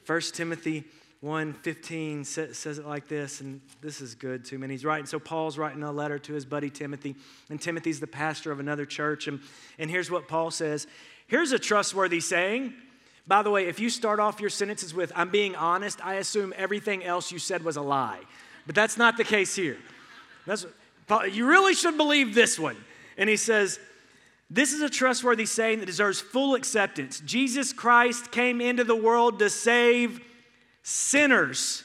1 0.06 0.22
Timothy 0.34 0.84
1:15 1.24 2.26
says 2.26 2.80
it 2.80 2.86
like 2.86 3.08
this, 3.08 3.42
and 3.42 3.62
this 3.80 4.02
is 4.02 4.16
good 4.16 4.44
too. 4.44 4.56
And 4.62 4.72
he's 4.72 4.84
writing, 4.84 5.06
so 5.06 5.20
Paul's 5.20 5.58
writing 5.58 5.84
a 5.84 5.92
letter 5.92 6.18
to 6.18 6.34
his 6.34 6.46
buddy 6.46 6.70
Timothy, 6.72 7.16
and 7.50 7.62
Timothy's 7.62 8.00
the 8.00 8.08
pastor 8.08 8.52
of 8.52 8.60
another 8.60 8.86
church. 8.86 9.28
And, 9.28 9.40
and 9.78 9.90
here's 9.90 10.10
what 10.10 10.28
Paul 10.28 10.50
says. 10.50 10.88
Here's 11.28 11.52
a 11.52 11.60
trustworthy 11.60 12.20
saying. 12.20 12.74
By 13.28 13.44
the 13.44 13.52
way, 13.52 13.68
if 13.68 13.80
you 13.80 13.92
start 13.92 14.20
off 14.20 14.42
your 14.42 14.50
sentences 14.50 14.96
with, 14.96 15.12
I'm 15.16 15.30
being 15.30 15.56
honest, 15.56 16.04
I 16.04 16.16
assume 16.16 16.54
everything 16.58 17.04
else 17.04 17.32
you 17.32 17.38
said 17.38 17.64
was 17.64 17.78
a 17.78 17.82
lie. 17.82 18.20
But 18.66 18.74
that's 18.74 18.98
not 18.98 19.16
the 19.16 19.24
case 19.24 19.56
here. 19.56 19.78
That's, 20.48 20.66
you 21.32 21.48
really 21.48 21.76
should 21.76 21.98
believe 21.98 22.34
this 22.34 22.60
one. 22.60 22.78
And 23.16 23.30
he 23.30 23.38
says, 23.38 23.80
This 24.50 24.74
is 24.74 24.82
a 24.82 24.90
trustworthy 24.90 25.46
saying 25.46 25.80
that 25.80 25.86
deserves 25.86 26.20
full 26.20 26.56
acceptance. 26.56 27.22
Jesus 27.24 27.74
Christ 27.74 28.32
came 28.32 28.60
into 28.60 28.84
the 28.84 28.96
world 28.96 29.38
to 29.40 29.52
save 29.52 30.20
sinners, 30.84 31.84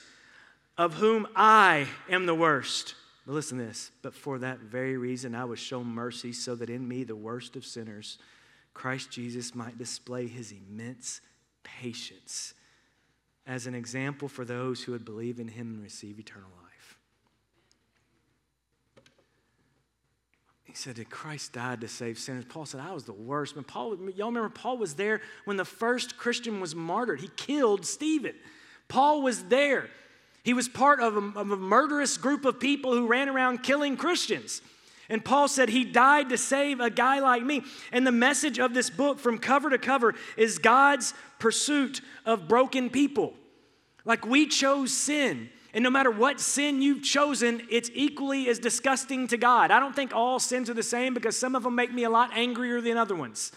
of 0.79 0.95
whom 0.95 1.27
I 1.35 1.87
am 2.09 2.27
the 2.27 2.35
worst. 2.35 2.95
But 3.27 3.33
listen 3.33 3.59
to 3.59 3.65
this. 3.65 3.91
But 4.03 4.15
for 4.15 4.39
that 4.39 4.61
very 4.61 4.97
reason, 4.97 5.35
I 5.35 5.45
was 5.45 5.59
shown 5.59 5.87
mercy 5.87 6.33
so 6.33 6.55
that 6.57 6.71
in 6.71 6.87
me, 6.87 7.05
the 7.05 7.17
worst 7.17 7.57
of 7.57 7.65
sinners, 7.65 8.19
Christ 8.75 9.11
Jesus 9.11 9.55
might 9.55 9.79
display 9.79 10.27
his 10.27 10.53
immense 10.53 11.21
patience 11.65 12.55
as 13.47 13.67
an 13.67 13.75
example 13.75 14.29
for 14.29 14.45
those 14.45 14.83
who 14.83 14.93
would 14.93 15.05
believe 15.05 15.41
in 15.41 15.49
him 15.49 15.75
and 15.75 15.83
receive 15.83 16.19
eternal 16.19 16.51
life. 16.63 16.99
He 20.65 20.75
said 20.75 20.97
that 20.97 21.09
Christ 21.09 21.53
died 21.53 21.81
to 21.81 21.89
save 21.89 22.19
sinners. 22.19 22.45
Paul 22.49 22.67
said, 22.67 22.81
I 22.81 22.93
was 22.93 23.05
the 23.05 23.13
worst. 23.13 23.55
Paul, 23.67 23.97
y'all 24.15 24.29
remember, 24.29 24.51
Paul 24.51 24.77
was 24.77 24.95
there 24.95 25.21
when 25.45 25.57
the 25.57 25.65
first 25.65 26.19
Christian 26.19 26.61
was 26.61 26.75
martyred. 26.75 27.21
He 27.21 27.31
killed 27.37 27.87
Stephen. 27.87 28.35
Paul 28.89 29.23
was 29.23 29.45
there. 29.45 29.89
He 30.43 30.55
was 30.55 30.69
part 30.69 31.01
of 31.01 31.17
a, 31.17 31.39
of 31.39 31.51
a, 31.51 31.57
murderous 31.57 32.17
group 32.17 32.45
of 32.45 32.61
people 32.61 32.93
who 32.93 33.07
ran 33.07 33.29
around 33.29 33.65
killing 33.65 33.97
Christians. 33.97 34.63
And 35.09 35.25
Paul 35.25 35.49
said 35.49 35.69
he 35.69 35.85
died 35.85 36.29
to 36.29 36.39
save 36.39 36.81
a 36.81 36.91
guy 36.91 37.21
like 37.21 37.43
me. 37.43 37.63
And 37.93 38.07
the 38.07 38.13
message 38.13 38.59
of 38.59 38.75
this 38.75 38.91
book, 38.91 39.19
from 39.19 39.39
cover 39.39 39.71
to 39.71 39.79
cover, 39.79 40.15
is 40.37 40.59
God's 40.59 41.15
pursuit 41.39 42.01
of 42.25 42.49
broken 42.49 42.91
people. 42.91 43.35
Like 44.05 44.25
we 44.25 44.47
chose 44.47 44.93
sin. 44.93 45.51
And 45.75 45.83
no 45.83 45.91
matter 45.91 46.11
what 46.11 46.41
sin 46.41 46.81
you've 46.81 47.03
chosen, 47.03 47.63
it's 47.71 47.91
equally 47.93 48.49
as 48.49 48.59
disgusting 48.59 49.29
to 49.29 49.37
God. 49.37 49.71
I 49.71 49.79
don't 49.79 49.95
think 49.95 50.15
all 50.15 50.39
sins 50.39 50.71
are 50.71 50.75
the 50.75 50.83
same 50.83 51.13
because 51.13 51.37
some 51.37 51.55
of 51.55 51.65
them 51.65 51.75
make 51.75 51.93
me 51.93 52.05
a 52.05 52.11
lot 52.11 52.31
angrier 52.33 52.81
than 52.81 52.97
other 52.97 53.15
ones. 53.15 53.53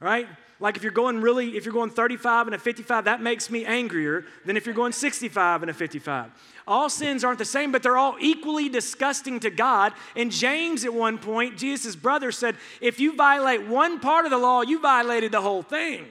Right? 0.00 0.26
Like 0.60 0.76
if 0.76 0.82
you're 0.82 0.92
going 0.92 1.20
really, 1.20 1.56
if 1.56 1.64
you're 1.64 1.74
going 1.74 1.90
35 1.90 2.46
and 2.46 2.54
a 2.54 2.58
55, 2.58 3.04
that 3.04 3.20
makes 3.20 3.50
me 3.50 3.64
angrier 3.64 4.24
than 4.44 4.56
if 4.56 4.66
you're 4.66 4.74
going 4.74 4.92
65 4.92 5.62
and 5.62 5.70
a 5.70 5.74
55. 5.74 6.30
All 6.66 6.88
sins 6.88 7.24
aren't 7.24 7.38
the 7.38 7.44
same, 7.44 7.72
but 7.72 7.82
they're 7.82 7.96
all 7.96 8.16
equally 8.20 8.68
disgusting 8.68 9.40
to 9.40 9.50
God. 9.50 9.92
And 10.16 10.30
James, 10.30 10.84
at 10.84 10.94
one 10.94 11.18
point, 11.18 11.58
Jesus' 11.58 11.96
brother, 11.96 12.32
said, 12.32 12.56
If 12.80 13.00
you 13.00 13.16
violate 13.16 13.66
one 13.66 14.00
part 14.00 14.24
of 14.24 14.30
the 14.30 14.38
law, 14.38 14.62
you 14.62 14.80
violated 14.80 15.32
the 15.32 15.42
whole 15.42 15.62
thing. 15.62 16.06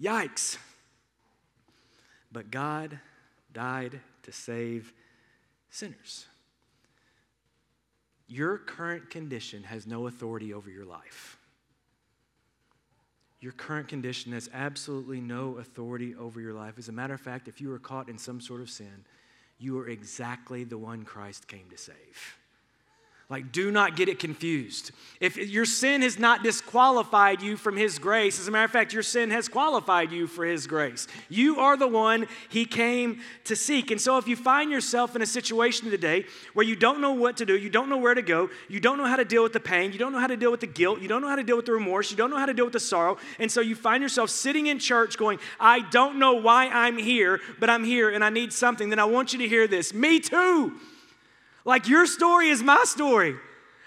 Yikes. 0.00 0.58
But 2.30 2.50
God 2.50 3.00
died 3.52 4.00
to 4.24 4.32
save 4.32 4.92
sinners. 5.70 6.26
Your 8.28 8.58
current 8.58 9.08
condition 9.08 9.62
has 9.64 9.86
no 9.86 10.06
authority 10.06 10.52
over 10.52 10.70
your 10.70 10.84
life. 10.84 11.37
Your 13.40 13.52
current 13.52 13.88
condition 13.88 14.32
has 14.32 14.50
absolutely 14.52 15.20
no 15.20 15.58
authority 15.58 16.14
over 16.16 16.40
your 16.40 16.54
life. 16.54 16.74
As 16.76 16.88
a 16.88 16.92
matter 16.92 17.14
of 17.14 17.20
fact, 17.20 17.46
if 17.46 17.60
you 17.60 17.72
are 17.72 17.78
caught 17.78 18.08
in 18.08 18.18
some 18.18 18.40
sort 18.40 18.60
of 18.60 18.68
sin, 18.68 19.04
you 19.58 19.78
are 19.78 19.88
exactly 19.88 20.64
the 20.64 20.78
one 20.78 21.04
Christ 21.04 21.46
came 21.46 21.68
to 21.70 21.78
save. 21.78 22.38
Like, 23.30 23.52
do 23.52 23.70
not 23.70 23.94
get 23.94 24.08
it 24.08 24.18
confused. 24.18 24.90
If 25.20 25.36
your 25.36 25.66
sin 25.66 26.00
has 26.00 26.18
not 26.18 26.42
disqualified 26.42 27.42
you 27.42 27.58
from 27.58 27.76
His 27.76 27.98
grace, 27.98 28.40
as 28.40 28.48
a 28.48 28.50
matter 28.50 28.64
of 28.64 28.70
fact, 28.70 28.94
your 28.94 29.02
sin 29.02 29.30
has 29.32 29.48
qualified 29.48 30.10
you 30.10 30.26
for 30.26 30.46
His 30.46 30.66
grace. 30.66 31.06
You 31.28 31.58
are 31.58 31.76
the 31.76 31.86
one 31.86 32.26
He 32.48 32.64
came 32.64 33.20
to 33.44 33.54
seek. 33.54 33.90
And 33.90 34.00
so, 34.00 34.16
if 34.16 34.28
you 34.28 34.34
find 34.34 34.70
yourself 34.70 35.14
in 35.14 35.20
a 35.20 35.26
situation 35.26 35.90
today 35.90 36.24
where 36.54 36.64
you 36.64 36.74
don't 36.74 37.02
know 37.02 37.12
what 37.12 37.36
to 37.36 37.44
do, 37.44 37.58
you 37.58 37.68
don't 37.68 37.90
know 37.90 37.98
where 37.98 38.14
to 38.14 38.22
go, 38.22 38.48
you 38.66 38.80
don't 38.80 38.96
know 38.96 39.04
how 39.04 39.16
to 39.16 39.26
deal 39.26 39.42
with 39.42 39.52
the 39.52 39.60
pain, 39.60 39.92
you 39.92 39.98
don't 39.98 40.12
know 40.12 40.20
how 40.20 40.26
to 40.26 40.36
deal 40.36 40.50
with 40.50 40.60
the 40.60 40.66
guilt, 40.66 41.02
you 41.02 41.08
don't 41.08 41.20
know 41.20 41.28
how 41.28 41.36
to 41.36 41.44
deal 41.44 41.56
with 41.56 41.66
the 41.66 41.72
remorse, 41.72 42.10
you 42.10 42.16
don't 42.16 42.30
know 42.30 42.38
how 42.38 42.46
to 42.46 42.54
deal 42.54 42.64
with 42.64 42.72
the 42.72 42.80
sorrow, 42.80 43.18
and 43.38 43.52
so 43.52 43.60
you 43.60 43.74
find 43.74 44.02
yourself 44.02 44.30
sitting 44.30 44.68
in 44.68 44.78
church 44.78 45.18
going, 45.18 45.38
I 45.60 45.80
don't 45.90 46.18
know 46.18 46.32
why 46.32 46.68
I'm 46.68 46.96
here, 46.96 47.40
but 47.60 47.68
I'm 47.68 47.84
here 47.84 48.08
and 48.08 48.24
I 48.24 48.30
need 48.30 48.54
something, 48.54 48.88
then 48.88 48.98
I 48.98 49.04
want 49.04 49.34
you 49.34 49.38
to 49.40 49.48
hear 49.48 49.66
this. 49.66 49.92
Me 49.92 50.18
too. 50.18 50.80
Like 51.68 51.86
your 51.86 52.06
story 52.06 52.48
is 52.48 52.62
my 52.62 52.82
story. 52.84 53.36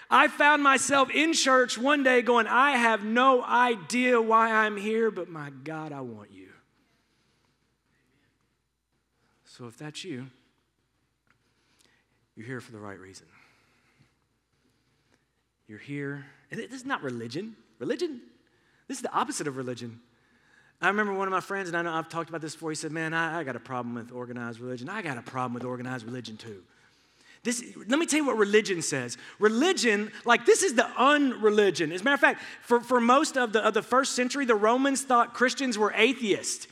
I 0.08 0.28
found 0.28 0.62
myself 0.62 1.10
in 1.10 1.32
church 1.32 1.76
one 1.76 2.04
day 2.04 2.22
going, 2.22 2.46
I 2.46 2.76
have 2.76 3.02
no 3.02 3.42
idea 3.42 4.22
why 4.22 4.52
I'm 4.52 4.76
here, 4.76 5.10
but 5.10 5.28
my 5.28 5.50
God, 5.64 5.90
I 5.90 6.00
want 6.00 6.30
you. 6.30 6.50
So 9.46 9.66
if 9.66 9.76
that's 9.76 10.04
you, 10.04 10.28
you're 12.36 12.46
here 12.46 12.60
for 12.60 12.70
the 12.70 12.78
right 12.78 13.00
reason. 13.00 13.26
You're 15.66 15.80
here, 15.80 16.24
and 16.52 16.60
this 16.60 16.70
is 16.70 16.86
not 16.86 17.02
religion. 17.02 17.56
Religion, 17.80 18.20
this 18.86 18.98
is 18.98 19.02
the 19.02 19.12
opposite 19.12 19.48
of 19.48 19.56
religion. 19.56 19.98
I 20.80 20.86
remember 20.86 21.14
one 21.14 21.26
of 21.26 21.32
my 21.32 21.40
friends, 21.40 21.66
and 21.66 21.76
I 21.76 21.82
know 21.82 21.92
I've 21.92 22.08
talked 22.08 22.28
about 22.28 22.42
this 22.42 22.54
before, 22.54 22.70
he 22.70 22.76
said, 22.76 22.92
Man, 22.92 23.12
I, 23.12 23.40
I 23.40 23.42
got 23.42 23.56
a 23.56 23.60
problem 23.60 23.96
with 23.96 24.12
organized 24.12 24.60
religion. 24.60 24.88
I 24.88 25.02
got 25.02 25.18
a 25.18 25.22
problem 25.22 25.54
with 25.54 25.64
organized 25.64 26.06
religion 26.06 26.36
too. 26.36 26.62
This, 27.44 27.64
let 27.88 27.98
me 27.98 28.06
tell 28.06 28.18
you 28.18 28.26
what 28.26 28.36
religion 28.38 28.82
says. 28.82 29.18
Religion, 29.40 30.12
like 30.24 30.46
this 30.46 30.62
is 30.62 30.74
the 30.74 30.86
unreligion. 30.96 31.90
As 31.90 32.02
a 32.02 32.04
matter 32.04 32.14
of 32.14 32.20
fact, 32.20 32.42
for, 32.62 32.80
for 32.80 33.00
most 33.00 33.36
of 33.36 33.52
the, 33.52 33.66
of 33.66 33.74
the 33.74 33.82
first 33.82 34.14
century, 34.14 34.44
the 34.44 34.54
Romans 34.54 35.02
thought 35.02 35.34
Christians 35.34 35.76
were 35.76 35.92
atheists 35.96 36.68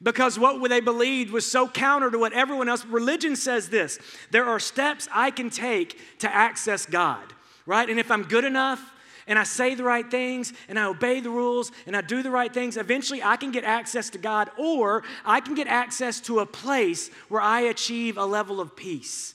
because 0.00 0.38
what 0.38 0.68
they 0.68 0.80
believed 0.80 1.32
was 1.32 1.50
so 1.50 1.66
counter 1.66 2.10
to 2.10 2.18
what 2.18 2.32
everyone 2.32 2.68
else. 2.68 2.84
Religion 2.84 3.34
says 3.34 3.68
this 3.68 3.98
there 4.30 4.44
are 4.44 4.60
steps 4.60 5.08
I 5.12 5.30
can 5.30 5.50
take 5.50 5.98
to 6.18 6.32
access 6.32 6.86
God, 6.86 7.32
right? 7.64 7.88
And 7.88 7.98
if 7.98 8.10
I'm 8.10 8.22
good 8.22 8.44
enough, 8.44 8.92
and 9.28 9.40
I 9.40 9.42
say 9.42 9.74
the 9.74 9.82
right 9.82 10.08
things 10.08 10.52
and 10.68 10.78
I 10.78 10.84
obey 10.84 11.18
the 11.18 11.30
rules 11.30 11.72
and 11.86 11.96
I 11.96 12.00
do 12.00 12.22
the 12.22 12.30
right 12.30 12.52
things, 12.54 12.76
eventually 12.76 13.24
I 13.24 13.36
can 13.36 13.50
get 13.50 13.64
access 13.64 14.08
to 14.10 14.18
God 14.18 14.50
or 14.56 15.02
I 15.24 15.40
can 15.40 15.56
get 15.56 15.66
access 15.66 16.20
to 16.22 16.38
a 16.38 16.46
place 16.46 17.10
where 17.28 17.40
I 17.40 17.62
achieve 17.62 18.18
a 18.18 18.24
level 18.24 18.60
of 18.60 18.76
peace. 18.76 19.34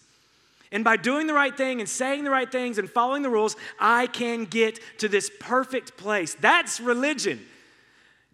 And 0.72 0.84
by 0.84 0.96
doing 0.96 1.28
the 1.28 1.34
right 1.34 1.56
thing 1.56 1.82
and 1.82 1.90
saying 1.90 2.24
the 2.24 2.30
right 2.30 2.50
things 2.50 2.78
and 2.78 2.90
following 2.90 3.24
the 3.24 3.30
rules, 3.30 3.58
I 3.80 4.08
can 4.08 4.46
get 4.46 4.80
to 5.00 5.10
this 5.10 5.30
perfect 5.40 5.98
place. 5.98 6.36
That's 6.40 6.80
religion. 6.80 7.46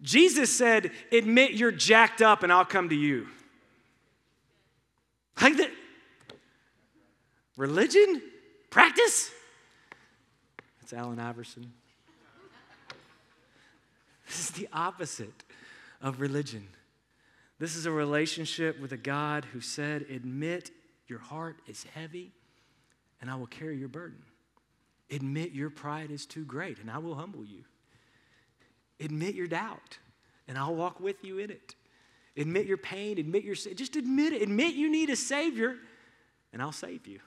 Jesus 0.02 0.56
said, 0.56 0.92
Admit 1.10 1.52
you're 1.52 1.72
jacked 1.72 2.22
up 2.22 2.44
and 2.44 2.52
I'll 2.52 2.64
come 2.64 2.90
to 2.90 2.94
you. 2.94 3.26
Like 5.40 5.56
that. 5.56 5.70
Religion? 7.56 8.22
Practice? 8.70 9.30
That's 10.80 10.92
Allen 10.92 11.18
Iverson. 11.18 11.72
This 14.26 14.40
is 14.40 14.50
the 14.50 14.68
opposite 14.72 15.44
of 16.00 16.20
religion. 16.20 16.68
This 17.58 17.74
is 17.74 17.86
a 17.86 17.90
relationship 17.90 18.78
with 18.78 18.92
a 18.92 18.96
God 18.96 19.46
who 19.46 19.60
said, 19.60 20.02
Admit 20.02 20.70
your 21.08 21.18
heart 21.18 21.60
is 21.66 21.84
heavy, 21.94 22.32
and 23.20 23.30
I 23.30 23.34
will 23.36 23.46
carry 23.46 23.76
your 23.76 23.88
burden. 23.88 24.22
Admit 25.10 25.52
your 25.52 25.70
pride 25.70 26.10
is 26.10 26.26
too 26.26 26.44
great, 26.44 26.78
and 26.78 26.90
I 26.90 26.98
will 26.98 27.14
humble 27.14 27.44
you. 27.44 27.64
Admit 29.00 29.34
your 29.34 29.46
doubt, 29.46 29.98
and 30.46 30.58
I'll 30.58 30.74
walk 30.74 31.00
with 31.00 31.24
you 31.24 31.38
in 31.38 31.50
it. 31.50 31.74
Admit 32.36 32.66
your 32.66 32.76
pain, 32.76 33.18
admit 33.18 33.42
your 33.42 33.54
sin. 33.54 33.74
Just 33.74 33.96
admit 33.96 34.32
it. 34.32 34.42
Admit 34.42 34.74
you 34.74 34.90
need 34.90 35.10
a 35.10 35.16
Savior, 35.16 35.76
and 36.52 36.62
I'll 36.62 36.72
save 36.72 37.06
you. 37.06 37.20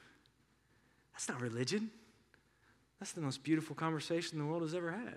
That's 1.14 1.28
not 1.28 1.42
religion. 1.42 1.92
That's 3.00 3.12
the 3.14 3.22
most 3.22 3.44
beautiful 3.44 3.76
conversation 3.76 4.38
the 4.38 4.46
world 4.46 4.62
has 4.62 4.76
ever 4.76 4.92
had. 4.92 5.16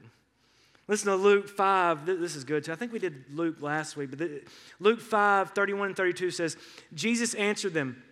Listen 0.88 1.08
to 1.08 1.16
Luke 1.16 1.48
5. 1.48 2.06
This 2.06 2.34
is 2.34 2.44
good 2.44 2.64
too. 2.64 2.72
I 2.72 2.76
think 2.76 2.92
we 2.92 2.98
did 2.98 3.24
Luke 3.32 3.60
last 3.60 3.96
week, 3.96 4.10
but 4.10 4.28
Luke 4.80 5.00
5, 5.00 5.50
31 5.50 5.88
and 5.88 5.96
32 5.96 6.30
says, 6.30 6.56
Jesus 6.92 7.34
answered 7.34 7.74
them. 7.74 8.02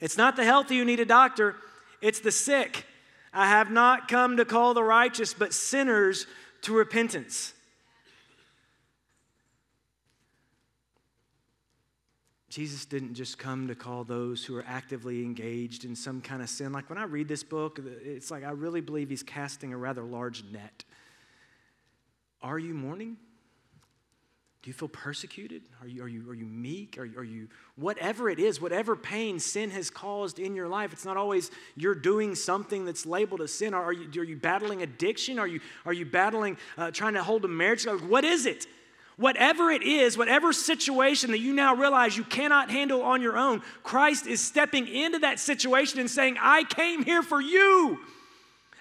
It's 0.00 0.16
not 0.16 0.36
the 0.36 0.44
healthy 0.44 0.78
who 0.78 0.84
need 0.84 1.00
a 1.00 1.04
doctor, 1.04 1.56
it's 2.00 2.20
the 2.20 2.32
sick. 2.32 2.86
I 3.32 3.48
have 3.48 3.70
not 3.70 4.06
come 4.06 4.36
to 4.36 4.44
call 4.44 4.74
the 4.74 4.84
righteous, 4.84 5.34
but 5.34 5.52
sinners 5.52 6.26
to 6.62 6.72
repentance. 6.72 7.52
Jesus 12.54 12.84
didn't 12.84 13.14
just 13.14 13.36
come 13.36 13.66
to 13.66 13.74
call 13.74 14.04
those 14.04 14.44
who 14.44 14.56
are 14.56 14.64
actively 14.68 15.22
engaged 15.22 15.84
in 15.84 15.96
some 15.96 16.20
kind 16.20 16.40
of 16.40 16.48
sin. 16.48 16.70
Like 16.70 16.88
when 16.88 16.98
I 16.98 17.02
read 17.02 17.26
this 17.26 17.42
book, 17.42 17.80
it's 18.04 18.30
like 18.30 18.44
I 18.44 18.50
really 18.52 18.80
believe 18.80 19.10
he's 19.10 19.24
casting 19.24 19.72
a 19.72 19.76
rather 19.76 20.04
large 20.04 20.44
net. 20.52 20.84
Are 22.40 22.56
you 22.56 22.72
mourning? 22.72 23.16
Do 24.64 24.70
you 24.70 24.74
feel 24.74 24.88
persecuted? 24.88 25.60
Are 25.82 25.86
you, 25.86 26.02
are 26.02 26.08
you, 26.08 26.30
are 26.30 26.34
you 26.34 26.46
meek? 26.46 26.96
Are 26.96 27.04
you, 27.04 27.18
are 27.18 27.24
you, 27.24 27.48
whatever 27.76 28.30
it 28.30 28.38
is, 28.38 28.62
whatever 28.62 28.96
pain 28.96 29.38
sin 29.38 29.70
has 29.70 29.90
caused 29.90 30.38
in 30.38 30.54
your 30.54 30.68
life, 30.68 30.90
it's 30.90 31.04
not 31.04 31.18
always 31.18 31.50
you're 31.76 31.94
doing 31.94 32.34
something 32.34 32.86
that's 32.86 33.04
labeled 33.04 33.42
a 33.42 33.48
sin. 33.48 33.74
Are, 33.74 33.92
you, 33.92 34.08
are 34.18 34.24
you 34.24 34.36
battling 34.36 34.80
addiction? 34.80 35.38
Are 35.38 35.46
you, 35.46 35.60
are 35.84 35.92
you 35.92 36.06
battling 36.06 36.56
uh, 36.78 36.90
trying 36.92 37.12
to 37.12 37.22
hold 37.22 37.44
a 37.44 37.48
marriage? 37.48 37.84
What 37.84 38.24
is 38.24 38.46
it? 38.46 38.66
Whatever 39.18 39.70
it 39.70 39.82
is, 39.82 40.16
whatever 40.16 40.50
situation 40.54 41.32
that 41.32 41.40
you 41.40 41.52
now 41.52 41.74
realize 41.74 42.16
you 42.16 42.24
cannot 42.24 42.70
handle 42.70 43.02
on 43.02 43.20
your 43.20 43.36
own, 43.36 43.60
Christ 43.82 44.26
is 44.26 44.40
stepping 44.40 44.88
into 44.88 45.18
that 45.18 45.40
situation 45.40 46.00
and 46.00 46.10
saying, 46.10 46.38
I 46.40 46.64
came 46.64 47.04
here 47.04 47.22
for 47.22 47.38
you. 47.38 47.98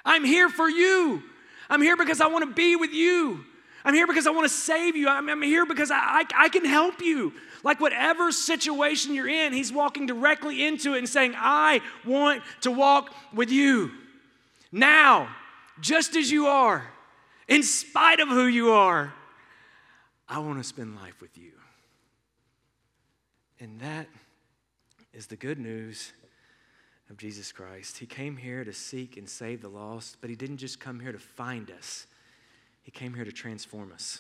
I'm 0.05 0.23
here 0.23 0.47
for 0.47 0.69
you. 0.69 1.23
I'm 1.69 1.81
here 1.81 1.97
because 1.97 2.21
I 2.21 2.27
want 2.27 2.47
to 2.47 2.53
be 2.53 2.77
with 2.77 2.93
you. 2.93 3.43
I'm 3.85 3.93
here 3.93 4.07
because 4.07 4.27
I 4.27 4.31
want 4.31 4.45
to 4.45 4.53
save 4.53 4.95
you. 4.95 5.09
I'm, 5.09 5.29
I'm 5.29 5.41
here 5.41 5.65
because 5.65 5.91
I, 5.91 5.97
I, 5.97 6.25
I 6.37 6.49
can 6.49 6.65
help 6.65 7.01
you. 7.01 7.33
Like 7.63 7.79
whatever 7.79 8.31
situation 8.31 9.13
you're 9.13 9.27
in, 9.27 9.53
He's 9.53 9.71
walking 9.71 10.05
directly 10.05 10.65
into 10.65 10.95
it 10.95 10.99
and 10.99 11.09
saying, 11.09 11.33
I 11.35 11.81
want 12.05 12.43
to 12.61 12.71
walk 12.71 13.13
with 13.33 13.51
you. 13.51 13.91
Now, 14.71 15.29
just 15.79 16.15
as 16.15 16.31
you 16.31 16.47
are, 16.47 16.89
in 17.47 17.63
spite 17.63 18.19
of 18.19 18.27
who 18.27 18.45
you 18.45 18.71
are, 18.71 19.13
I 20.27 20.39
want 20.39 20.57
to 20.57 20.63
spend 20.63 20.95
life 20.95 21.21
with 21.21 21.37
you. 21.37 21.51
And 23.59 23.79
that 23.81 24.07
is 25.13 25.27
the 25.27 25.35
good 25.35 25.59
news 25.59 26.11
of 27.09 27.17
Jesus 27.17 27.51
Christ. 27.51 27.97
He 27.97 28.05
came 28.05 28.37
here 28.37 28.63
to 28.63 28.73
seek 28.73 29.17
and 29.17 29.29
save 29.29 29.61
the 29.61 29.69
lost, 29.69 30.17
but 30.21 30.29
He 30.29 30.35
didn't 30.35 30.57
just 30.57 30.79
come 30.79 30.99
here 30.99 31.11
to 31.11 31.19
find 31.19 31.69
us, 31.71 32.07
He 32.83 32.91
came 32.91 33.13
here 33.13 33.25
to 33.25 33.31
transform 33.31 33.91
us. 33.91 34.19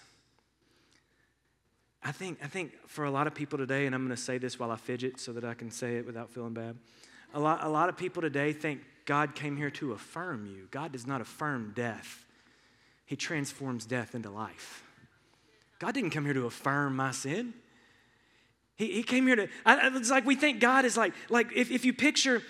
I 2.01 2.11
think, 2.11 2.39
I 2.43 2.47
think 2.47 2.73
for 2.87 3.05
a 3.05 3.11
lot 3.11 3.27
of 3.27 3.35
people 3.35 3.57
today, 3.57 3.85
and 3.85 3.95
I'm 3.95 4.05
going 4.05 4.15
to 4.15 4.21
say 4.21 4.37
this 4.37 4.59
while 4.59 4.71
I 4.71 4.75
fidget 4.75 5.19
so 5.19 5.31
that 5.33 5.45
I 5.45 5.53
can 5.53 5.71
say 5.71 5.97
it 5.97 6.05
without 6.05 6.29
feeling 6.29 6.53
bad. 6.53 6.75
A 7.33 7.39
lot, 7.39 7.63
a 7.63 7.69
lot 7.69 7.89
of 7.89 7.97
people 7.97 8.21
today 8.21 8.51
think 8.51 8.81
God 9.05 9.35
came 9.35 9.55
here 9.55 9.69
to 9.71 9.93
affirm 9.93 10.45
you. 10.45 10.67
God 10.71 10.91
does 10.91 11.07
not 11.07 11.21
affirm 11.21 11.73
death, 11.75 12.25
He 13.05 13.15
transforms 13.15 13.85
death 13.85 14.15
into 14.15 14.29
life. 14.29 14.83
God 15.79 15.93
didn't 15.93 16.11
come 16.11 16.25
here 16.25 16.33
to 16.33 16.45
affirm 16.45 16.95
my 16.95 17.11
sin. 17.11 17.53
He, 18.75 18.93
he 18.93 19.03
came 19.03 19.27
here 19.27 19.35
to, 19.35 19.47
I, 19.65 19.89
it's 19.95 20.09
like 20.09 20.25
we 20.25 20.35
think 20.35 20.59
God 20.59 20.85
is 20.85 20.95
like, 20.95 21.13
like 21.29 21.51
if, 21.53 21.71
if 21.71 21.85
you 21.85 21.93
picture, 21.93 22.41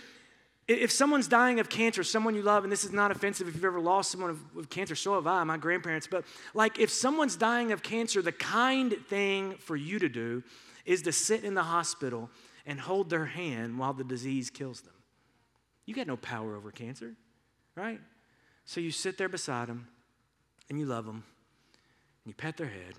if 0.68 0.92
someone's 0.92 1.28
dying 1.28 1.60
of 1.60 1.70
cancer, 1.70 2.04
someone 2.04 2.36
you 2.36 2.42
love, 2.42 2.64
and 2.64 2.72
this 2.72 2.84
is 2.84 2.92
not 2.92 3.12
offensive 3.12 3.48
if 3.48 3.56
you've 3.56 3.66
ever 3.66 3.80
lost 3.80 4.12
someone 4.12 4.40
with 4.54 4.70
cancer, 4.70 4.96
so 4.96 5.16
have 5.16 5.28
I, 5.28 5.44
my 5.44 5.58
grandparents, 5.58 6.08
but 6.08 6.26
like 6.54 6.80
if 6.80 6.90
someone's 6.90 7.36
dying 7.36 7.72
of 7.72 7.84
cancer, 7.84 8.22
the 8.22 8.32
kind 8.32 8.96
thing 9.10 9.56
for 9.56 9.76
you 9.76 10.00
to 10.00 10.10
do 10.10 10.44
is 10.86 11.02
to 11.04 11.12
sit 11.12 11.44
in 11.44 11.54
the 11.54 11.64
hospital 11.64 12.30
and 12.66 12.80
hold 12.80 13.10
their 13.10 13.26
hand 13.26 13.78
while 13.78 13.94
the 13.94 14.04
disease 14.04 14.50
kills 14.50 14.82
them. 14.82 14.94
You 15.86 15.94
got 15.94 16.08
no 16.08 16.18
power 16.18 16.56
over 16.56 16.72
cancer, 16.72 17.14
right? 17.76 18.00
So 18.66 18.80
you 18.80 18.92
sit 18.92 19.18
there 19.18 19.30
beside 19.30 19.68
them 19.68 19.88
and 20.70 20.80
you 20.80 20.86
love 20.86 21.06
them 21.06 21.24
and 22.24 22.32
you 22.32 22.34
pet 22.34 22.56
their 22.56 22.68
head 22.68 22.94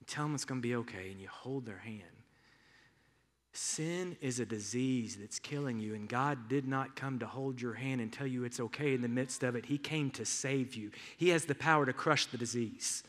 you 0.00 0.06
tell 0.06 0.24
them 0.24 0.34
it's 0.34 0.44
going 0.44 0.60
to 0.60 0.66
be 0.66 0.74
okay, 0.76 1.10
and 1.10 1.20
you 1.20 1.28
hold 1.28 1.66
their 1.66 1.78
hand. 1.78 2.02
Sin 3.60 4.16
is 4.20 4.38
a 4.38 4.46
disease 4.46 5.16
that's 5.20 5.40
killing 5.40 5.80
you, 5.80 5.96
and 5.96 6.08
God 6.08 6.48
did 6.48 6.68
not 6.68 6.94
come 6.94 7.18
to 7.18 7.26
hold 7.26 7.60
your 7.60 7.74
hand 7.74 8.00
and 8.00 8.12
tell 8.12 8.26
you 8.26 8.44
it's 8.44 8.60
okay 8.60 8.94
in 8.94 9.02
the 9.02 9.08
midst 9.08 9.42
of 9.42 9.56
it. 9.56 9.66
He 9.66 9.78
came 9.78 10.12
to 10.12 10.24
save 10.24 10.76
you. 10.76 10.92
He 11.16 11.30
has 11.30 11.44
the 11.44 11.56
power 11.56 11.84
to 11.84 11.92
crush 11.92 12.26
the 12.26 12.38
disease. 12.38 13.02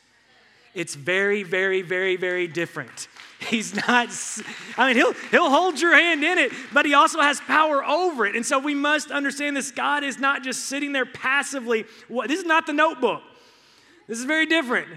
It's 0.74 0.96
very, 0.96 1.44
very, 1.44 1.84
very, 1.84 2.16
very 2.16 2.48
different. 2.48 3.10
He's 3.40 3.76
not, 3.76 4.10
I 4.76 4.88
mean, 4.88 4.96
he'll, 4.96 5.14
he'll 5.30 5.52
hold 5.52 5.80
your 5.80 5.96
hand 5.96 6.24
in 6.24 6.40
it, 6.40 6.52
but 6.74 6.84
he 6.84 6.96
also 6.96 7.22
has 7.22 7.40
power 7.42 7.86
over 7.86 8.26
it. 8.26 8.36
And 8.36 8.44
so 8.44 8.58
we 8.58 8.74
must 8.74 9.12
understand 9.12 9.56
this 9.56 9.70
God 9.70 10.04
is 10.04 10.18
not 10.18 10.42
just 10.42 10.66
sitting 10.66 10.94
there 10.94 11.06
passively. 11.06 11.86
This 12.26 12.40
is 12.40 12.46
not 12.46 12.66
the 12.66 12.74
notebook. 12.74 13.22
This 14.08 14.18
is 14.18 14.26
very 14.26 14.48
different. 14.48 14.88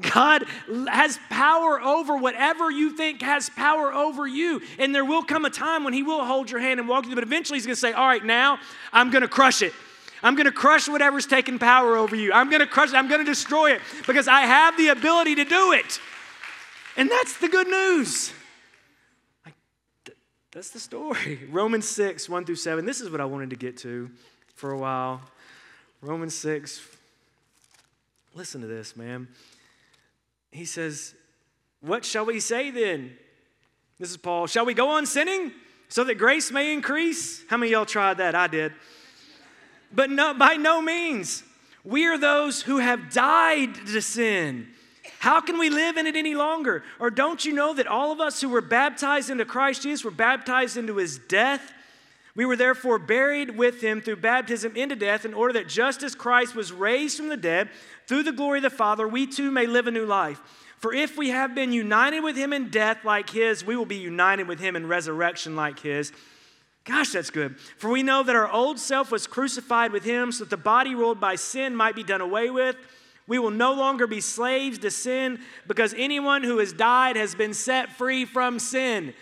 God 0.00 0.44
has 0.66 1.18
power 1.30 1.80
over 1.80 2.16
whatever 2.16 2.70
you 2.70 2.90
think 2.90 3.22
has 3.22 3.48
power 3.48 3.92
over 3.92 4.26
you. 4.26 4.60
And 4.78 4.94
there 4.94 5.04
will 5.04 5.22
come 5.22 5.44
a 5.44 5.50
time 5.50 5.84
when 5.84 5.94
He 5.94 6.02
will 6.02 6.24
hold 6.24 6.50
your 6.50 6.60
hand 6.60 6.80
and 6.80 6.88
walk 6.88 7.06
you, 7.06 7.14
but 7.14 7.24
eventually 7.24 7.58
He's 7.58 7.66
going 7.66 7.74
to 7.74 7.80
say, 7.80 7.92
All 7.92 8.06
right, 8.06 8.24
now 8.24 8.58
I'm 8.92 9.10
going 9.10 9.22
to 9.22 9.28
crush 9.28 9.62
it. 9.62 9.72
I'm 10.22 10.34
going 10.34 10.46
to 10.46 10.52
crush 10.52 10.88
whatever's 10.88 11.26
taking 11.26 11.58
power 11.58 11.96
over 11.96 12.16
you. 12.16 12.32
I'm 12.32 12.50
going 12.50 12.60
to 12.60 12.66
crush 12.66 12.90
it. 12.90 12.96
I'm 12.96 13.08
going 13.08 13.20
to 13.20 13.26
destroy 13.26 13.72
it 13.72 13.80
because 14.06 14.28
I 14.28 14.42
have 14.42 14.76
the 14.76 14.88
ability 14.88 15.36
to 15.36 15.44
do 15.44 15.72
it. 15.72 16.00
And 16.96 17.10
that's 17.10 17.38
the 17.38 17.48
good 17.48 17.68
news. 17.68 18.32
That's 20.52 20.70
the 20.70 20.80
story. 20.80 21.40
Romans 21.50 21.86
6, 21.86 22.28
1 22.28 22.44
through 22.46 22.54
7. 22.56 22.86
This 22.86 23.02
is 23.02 23.10
what 23.10 23.20
I 23.20 23.26
wanted 23.26 23.50
to 23.50 23.56
get 23.56 23.76
to 23.78 24.10
for 24.54 24.70
a 24.70 24.78
while. 24.78 25.20
Romans 26.00 26.34
6. 26.34 26.80
Listen 28.34 28.62
to 28.62 28.66
this, 28.66 28.96
man 28.96 29.28
he 30.50 30.64
says, 30.64 31.14
What 31.80 32.04
shall 32.04 32.26
we 32.26 32.40
say 32.40 32.70
then? 32.70 33.16
This 33.98 34.10
is 34.10 34.16
Paul. 34.16 34.46
Shall 34.46 34.66
we 34.66 34.74
go 34.74 34.90
on 34.90 35.06
sinning 35.06 35.52
so 35.88 36.04
that 36.04 36.16
grace 36.16 36.50
may 36.50 36.72
increase? 36.72 37.42
How 37.48 37.56
many 37.56 37.72
y'all 37.72 37.86
tried 37.86 38.18
that? 38.18 38.34
I 38.34 38.46
did. 38.46 38.72
But 39.92 40.10
no, 40.10 40.34
by 40.34 40.54
no 40.54 40.82
means. 40.82 41.42
We 41.84 42.06
are 42.06 42.18
those 42.18 42.62
who 42.62 42.78
have 42.78 43.12
died 43.12 43.74
to 43.86 44.02
sin. 44.02 44.68
How 45.20 45.40
can 45.40 45.58
we 45.58 45.70
live 45.70 45.96
in 45.96 46.06
it 46.06 46.16
any 46.16 46.34
longer? 46.34 46.82
Or 46.98 47.10
don't 47.10 47.44
you 47.44 47.52
know 47.52 47.72
that 47.74 47.86
all 47.86 48.12
of 48.12 48.20
us 48.20 48.40
who 48.40 48.48
were 48.48 48.60
baptized 48.60 49.30
into 49.30 49.44
Christ 49.44 49.82
Jesus 49.82 50.04
were 50.04 50.10
baptized 50.10 50.76
into 50.76 50.96
his 50.96 51.18
death? 51.18 51.72
We 52.36 52.44
were 52.44 52.56
therefore 52.56 52.98
buried 52.98 53.56
with 53.56 53.80
him 53.80 54.02
through 54.02 54.16
baptism 54.16 54.76
into 54.76 54.94
death, 54.94 55.24
in 55.24 55.32
order 55.32 55.54
that 55.54 55.68
just 55.68 56.02
as 56.02 56.14
Christ 56.14 56.54
was 56.54 56.70
raised 56.70 57.16
from 57.16 57.28
the 57.28 57.36
dead 57.36 57.70
through 58.06 58.24
the 58.24 58.32
glory 58.32 58.58
of 58.58 58.62
the 58.62 58.70
Father, 58.70 59.08
we 59.08 59.26
too 59.26 59.50
may 59.50 59.66
live 59.66 59.86
a 59.86 59.90
new 59.90 60.04
life. 60.04 60.40
For 60.76 60.92
if 60.92 61.16
we 61.16 61.30
have 61.30 61.54
been 61.54 61.72
united 61.72 62.20
with 62.20 62.36
him 62.36 62.52
in 62.52 62.68
death 62.68 63.04
like 63.04 63.30
his, 63.30 63.64
we 63.64 63.74
will 63.74 63.86
be 63.86 63.96
united 63.96 64.46
with 64.46 64.60
him 64.60 64.76
in 64.76 64.86
resurrection 64.86 65.56
like 65.56 65.80
his. 65.80 66.12
Gosh, 66.84 67.10
that's 67.10 67.30
good. 67.30 67.58
For 67.78 67.90
we 67.90 68.02
know 68.02 68.22
that 68.22 68.36
our 68.36 68.50
old 68.50 68.78
self 68.78 69.10
was 69.10 69.26
crucified 69.26 69.90
with 69.90 70.04
him 70.04 70.30
so 70.30 70.44
that 70.44 70.50
the 70.50 70.58
body 70.58 70.94
ruled 70.94 71.18
by 71.18 71.36
sin 71.36 71.74
might 71.74 71.96
be 71.96 72.04
done 72.04 72.20
away 72.20 72.50
with. 72.50 72.76
We 73.26 73.38
will 73.38 73.50
no 73.50 73.72
longer 73.72 74.06
be 74.06 74.20
slaves 74.20 74.78
to 74.80 74.90
sin 74.90 75.40
because 75.66 75.94
anyone 75.96 76.44
who 76.44 76.58
has 76.58 76.74
died 76.74 77.16
has 77.16 77.34
been 77.34 77.54
set 77.54 77.92
free 77.92 78.26
from 78.26 78.58
sin. 78.58 79.14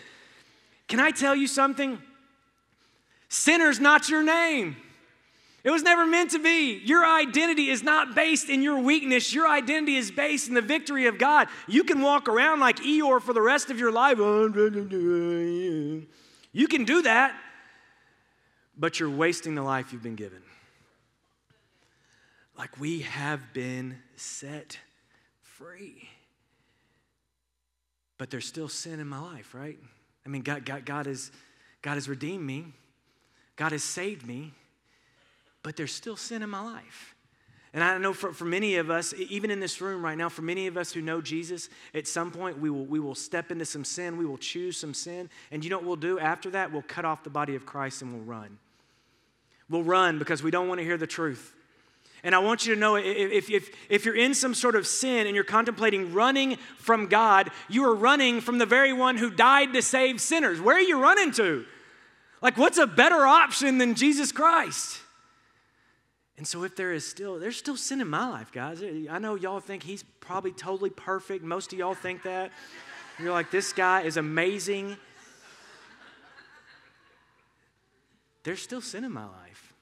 Can 0.88 0.98
I 1.00 1.12
tell 1.12 1.37
you 1.37 1.46
something? 1.46 2.03
Sinner's 3.35 3.81
not 3.81 4.09
your 4.09 4.23
name. 4.23 4.77
It 5.64 5.70
was 5.70 5.83
never 5.83 6.07
meant 6.07 6.31
to 6.33 6.38
be. 6.38 6.81
Your 6.85 7.05
identity 7.05 7.68
is 7.68 7.83
not 7.83 8.14
based 8.14 8.49
in 8.49 8.62
your 8.62 8.79
weakness. 8.79 9.35
Your 9.35 9.49
identity 9.49 9.97
is 9.97 10.11
based 10.11 10.47
in 10.47 10.55
the 10.55 10.62
victory 10.62 11.07
of 11.07 11.18
God. 11.18 11.49
You 11.66 11.83
can 11.83 12.01
walk 12.01 12.29
around 12.29 12.61
like 12.61 12.77
Eeyore 12.77 13.20
for 13.20 13.33
the 13.33 13.40
rest 13.40 13.70
of 13.70 13.81
your 13.81 13.90
life. 13.90 14.18
You 14.18 16.07
can 16.68 16.85
do 16.85 17.03
that, 17.03 17.35
but 18.79 19.01
you're 19.01 19.11
wasting 19.11 19.57
the 19.57 19.62
life 19.62 19.92
you've 19.92 20.03
been 20.03 20.14
given. 20.14 20.42
Like 22.57 22.79
we 22.79 23.01
have 23.01 23.53
been 23.53 23.99
set 24.14 24.79
free. 25.42 26.09
But 28.16 28.31
there's 28.31 28.47
still 28.47 28.68
sin 28.68 29.01
in 29.01 29.09
my 29.09 29.18
life, 29.18 29.55
right? 29.55 29.79
I 30.25 30.29
mean, 30.29 30.42
God, 30.42 30.64
God, 30.64 30.85
God, 30.85 31.07
has, 31.07 31.33
God 31.83 31.94
has 31.94 32.09
redeemed 32.09 32.44
me, 32.44 32.66
God 33.57 33.73
has 33.73 33.85
saved 33.85 34.27
me 34.27 34.53
but 35.64 35.77
there's 35.77 35.93
still 35.93 36.17
sin 36.17 36.45
in 36.45 36.51
my 36.51 36.61
life. 36.61 37.17
And 37.73 37.83
I 37.83 37.99
know 37.99 38.12
for, 38.12 38.33
for 38.33 38.45
many 38.45 38.77
of 38.77 38.88
us, 38.88 39.12
even 39.19 39.51
in 39.51 39.59
this 39.59 39.81
room 39.81 40.05
right 40.05 40.17
now, 40.17 40.29
for 40.29 40.43
many 40.43 40.69
of 40.69 40.77
us 40.77 40.93
who 40.93 41.01
know 41.01 41.21
Jesus, 41.21 41.69
at 41.93 42.07
some 42.07 42.31
point 42.31 42.61
we 42.61 42.71
will, 42.71 42.85
we 42.85 43.01
will 43.01 43.17
step 43.17 43.51
into 43.51 43.64
some 43.64 43.85
sin, 43.85 44.17
we 44.17 44.27
will 44.27 44.38
choose 44.38 44.77
some 44.77 44.95
sin. 44.95 45.29
And 45.51 45.64
you 45.64 45.71
know 45.71 45.79
what 45.79 45.87
we'll 45.87 45.97
do 45.97 46.21
after 46.21 46.51
that? 46.51 46.71
We'll 46.71 46.83
cut 46.83 47.05
off 47.05 47.25
the 47.25 47.31
body 47.31 47.57
of 47.57 47.67
Christ 47.67 48.03
and 48.03 48.12
we'll 48.12 48.23
run. 48.23 48.59
We'll 49.69 49.83
run 49.83 50.21
because 50.21 50.40
we 50.40 50.53
don't 50.53 50.69
want 50.69 50.79
to 50.79 50.85
hear 50.85 50.99
the 50.99 51.07
truth. 51.07 51.53
And 52.23 52.35
I 52.35 52.38
want 52.38 52.64
you 52.64 52.75
to 52.75 52.81
know 52.81 52.97
if, 52.97 53.51
if, 53.51 53.71
if 53.88 54.05
you're 54.05 54.17
in 54.17 54.35
some 54.35 54.55
sort 54.55 54.77
of 54.77 54.87
sin 54.87 55.27
and 55.27 55.35
you're 55.35 55.45
contemplating 55.45 56.12
running 56.12 56.57
from 56.79 57.09
God, 57.09 57.51
you 57.69 57.85
are 57.87 57.95
running 57.95 58.40
from 58.40 58.59
the 58.59 58.67
very 58.67 58.93
one 58.93 59.17
who 59.17 59.31
died 59.31 59.73
to 59.73 59.83
save 59.83 60.21
sinners. 60.21 60.61
Where 60.61 60.77
are 60.77 60.81
you 60.81 61.01
running 61.01 61.33
to? 61.33 61.64
Like, 62.45 62.59
what's 62.59 62.77
a 62.77 62.87
better 62.87 63.27
option 63.27 63.79
than 63.79 63.95
Jesus 63.95 64.31
Christ? 64.31 65.01
And 66.37 66.47
so, 66.47 66.63
if 66.65 66.77
there 66.77 66.93
is 66.93 67.09
still, 67.09 67.39
there's 67.39 67.57
still 67.57 67.77
sin 67.77 68.03
in 68.03 68.09
my 68.09 68.29
life, 68.29 68.53
guys. 68.53 68.83
I 69.09 69.19
know 69.19 69.35
y'all 69.35 69.61
think 69.61 69.83
he's 69.83 70.03
probably 70.21 70.53
totally 70.53 70.91
perfect. 70.91 71.43
Most 71.43 71.73
of 71.73 71.79
y'all 71.79 71.95
think 71.95 72.23
that. 72.25 72.53
You're 73.19 73.33
like, 73.33 73.51
this 73.51 73.73
guy 73.73 74.03
is 74.03 74.19
amazing. 74.19 74.99
There's 78.43 78.61
still 78.61 78.83
sin 78.83 79.05
in 79.05 79.13
my 79.13 79.25
life. 79.25 79.73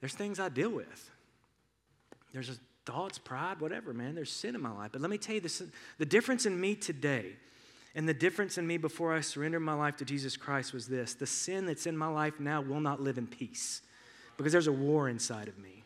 There's 0.00 0.14
things 0.14 0.38
I 0.38 0.50
deal 0.50 0.70
with. 0.70 1.10
There's 2.34 2.60
thoughts, 2.84 3.16
pride, 3.16 3.60
whatever, 3.60 3.94
man. 3.94 4.14
There's 4.14 4.30
sin 4.30 4.54
in 4.54 4.60
my 4.60 4.72
life. 4.72 4.90
But 4.92 5.00
let 5.00 5.10
me 5.10 5.16
tell 5.16 5.36
you 5.36 5.40
this 5.40 5.62
the 5.96 6.04
difference 6.04 6.44
in 6.44 6.60
me 6.60 6.74
today 6.74 7.36
and 7.94 8.08
the 8.08 8.14
difference 8.14 8.56
in 8.56 8.66
me 8.66 8.78
before 8.78 9.14
I 9.14 9.20
surrendered 9.20 9.62
my 9.62 9.74
life 9.74 9.96
to 9.98 10.04
Jesus 10.04 10.36
Christ 10.36 10.72
was 10.72 10.88
this 10.88 11.14
the 11.14 11.26
sin 11.26 11.66
that's 11.66 11.86
in 11.86 11.96
my 11.96 12.08
life 12.08 12.40
now 12.40 12.62
will 12.62 12.80
not 12.80 13.00
live 13.00 13.18
in 13.18 13.26
peace 13.26 13.82
because 14.36 14.52
there's 14.52 14.66
a 14.66 14.72
war 14.72 15.08
inside 15.08 15.48
of 15.48 15.58
me. 15.58 15.84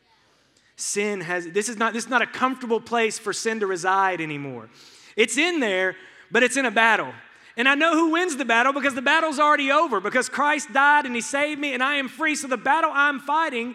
Sin 0.76 1.22
has, 1.22 1.46
this 1.48 1.68
is 1.68 1.76
not, 1.76 1.94
this 1.94 2.04
is 2.04 2.10
not 2.10 2.22
a 2.22 2.26
comfortable 2.26 2.80
place 2.80 3.18
for 3.18 3.32
sin 3.32 3.60
to 3.60 3.66
reside 3.66 4.20
anymore. 4.20 4.68
It's 5.16 5.38
in 5.38 5.58
there, 5.58 5.96
but 6.30 6.42
it's 6.42 6.56
in 6.56 6.66
a 6.66 6.70
battle. 6.70 7.12
And 7.56 7.66
I 7.66 7.74
know 7.74 7.94
who 7.94 8.12
wins 8.12 8.36
the 8.36 8.44
battle 8.44 8.74
because 8.74 8.94
the 8.94 9.02
battle's 9.02 9.38
already 9.38 9.72
over, 9.72 10.00
because 10.00 10.28
Christ 10.28 10.72
died 10.74 11.06
and 11.06 11.14
He 11.14 11.22
saved 11.22 11.58
me 11.58 11.72
and 11.72 11.82
I 11.82 11.94
am 11.94 12.08
free. 12.08 12.34
So 12.34 12.46
the 12.46 12.58
battle 12.58 12.90
I'm 12.92 13.18
fighting, 13.20 13.74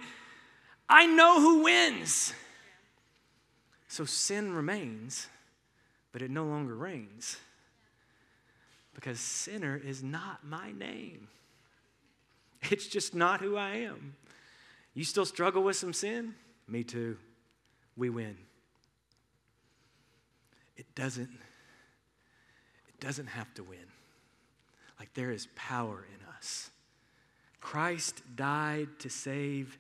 I 0.88 1.08
know 1.08 1.42
who 1.42 1.64
wins. 1.64 2.34
So 3.88 4.06
sin 4.06 4.54
remains, 4.54 5.28
but 6.12 6.22
it 6.22 6.30
no 6.30 6.46
longer 6.46 6.76
reigns 6.76 7.38
because 8.94 9.20
sinner 9.20 9.80
is 9.84 10.04
not 10.04 10.46
my 10.46 10.72
name. 10.72 11.28
It's 12.70 12.88
just 12.88 13.16
not 13.16 13.42
who 13.42 13.58
I 13.58 13.78
am. 13.78 14.16
You 14.94 15.04
still 15.04 15.26
struggle 15.26 15.64
with 15.64 15.76
some 15.76 15.94
sin? 15.94 16.36
Me 16.68 16.84
too. 16.84 17.18
We 17.96 18.10
win. 18.10 18.38
It 20.78 20.94
doesn't 20.96 21.30
it 22.88 23.00
doesn't 23.00 23.28
have 23.28 23.52
to 23.56 23.64
win. 23.64 23.80
Like 25.00 25.14
there 25.16 25.32
is 25.32 25.48
power 25.56 26.06
in 26.14 26.28
us. 26.38 26.70
Christ 27.60 28.22
died 28.36 28.90
to 29.00 29.10
save 29.10 29.78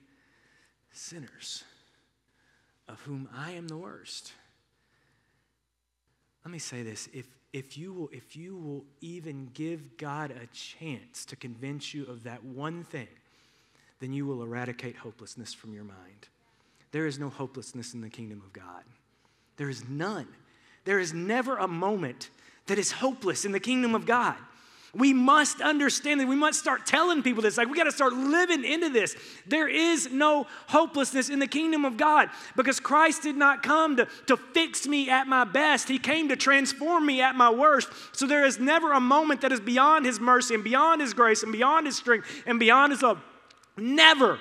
sinners, 0.91 1.63
of 2.88 3.00
whom 3.02 3.28
I 3.36 3.52
am 3.52 3.67
the 3.67 3.78
worst. 3.78 4.34
Let 6.45 6.52
me 6.52 6.60
say 6.60 6.84
this 6.84 7.08
if, 7.13 7.28
if, 7.54 7.78
you 7.78 7.94
will, 7.94 8.10
if 8.12 8.36
you 8.36 8.56
will 8.56 8.86
even 9.02 9.50
give 9.54 9.98
God 9.98 10.32
a 10.32 10.48
chance 10.48 11.26
to 11.26 11.36
convince 11.36 11.94
you 11.94 12.06
of 12.06 12.24
that 12.24 12.44
one 12.44 12.84
thing, 12.84 13.08
then 14.00 14.14
you 14.14 14.26
will 14.26 14.42
eradicate 14.42 14.96
hopelessness 14.96 15.54
from 15.54 15.74
your 15.74 15.84
mind. 15.84 16.28
There 16.92 17.06
is 17.06 17.20
no 17.20 17.30
hopelessness 17.30 17.94
in 17.94 18.02
the 18.02 18.10
kingdom 18.10 18.42
of 18.46 18.54
God. 18.54 18.84
There 19.58 19.70
is 19.70 19.88
none. 19.88 20.28
There 20.86 21.00
is 21.00 21.14
never 21.14 21.58
a 21.58 21.68
moment 21.68 22.30
that 22.68 22.80
is 22.80 22.92
hopeless 22.92 23.46
in 23.46 23.52
the 23.52 23.60
kingdom 23.60 23.96
of 23.96 24.06
God. 24.06 24.36
We 24.93 25.13
must 25.13 25.62
understand 25.62 26.19
that. 26.19 26.27
We 26.27 26.36
must 26.36 26.60
start 26.60 26.86
telling 26.86 27.23
people 27.23 27.41
this. 27.41 27.58
Like, 27.58 27.69
we 27.69 27.77
got 27.77 27.86
to 27.86 27.93
start 27.93 28.12
living 28.12 28.65
into 28.65 28.89
this. 28.89 29.15
There 29.47 29.69
is 29.69 30.12
no 30.12 30.47
hopelessness 30.67 31.30
in 31.30 31.39
the 31.39 31.47
kingdom 31.47 31.86
of 31.86 31.95
God 31.95 32.30
because 32.58 32.82
Christ 32.82 33.23
did 33.23 33.38
not 33.38 33.63
come 33.63 33.95
to, 33.95 34.08
to 34.27 34.36
fix 34.36 34.86
me 34.86 35.10
at 35.10 35.27
my 35.27 35.45
best. 35.45 35.88
He 35.88 35.97
came 35.97 36.27
to 36.27 36.36
transform 36.36 37.06
me 37.06 37.21
at 37.21 37.36
my 37.36 37.49
worst. 37.49 37.88
So, 38.12 38.27
there 38.27 38.45
is 38.45 38.60
never 38.60 38.91
a 38.91 38.99
moment 38.99 39.41
that 39.41 39.54
is 39.54 39.62
beyond 39.62 40.06
His 40.06 40.19
mercy 40.19 40.56
and 40.56 40.63
beyond 40.63 40.99
His 40.99 41.13
grace 41.13 41.41
and 41.41 41.54
beyond 41.54 41.86
His 41.86 41.95
strength 41.95 42.43
and 42.45 42.60
beyond 42.60 42.91
His 42.91 43.01
love. 43.01 43.21
Never. 43.77 44.39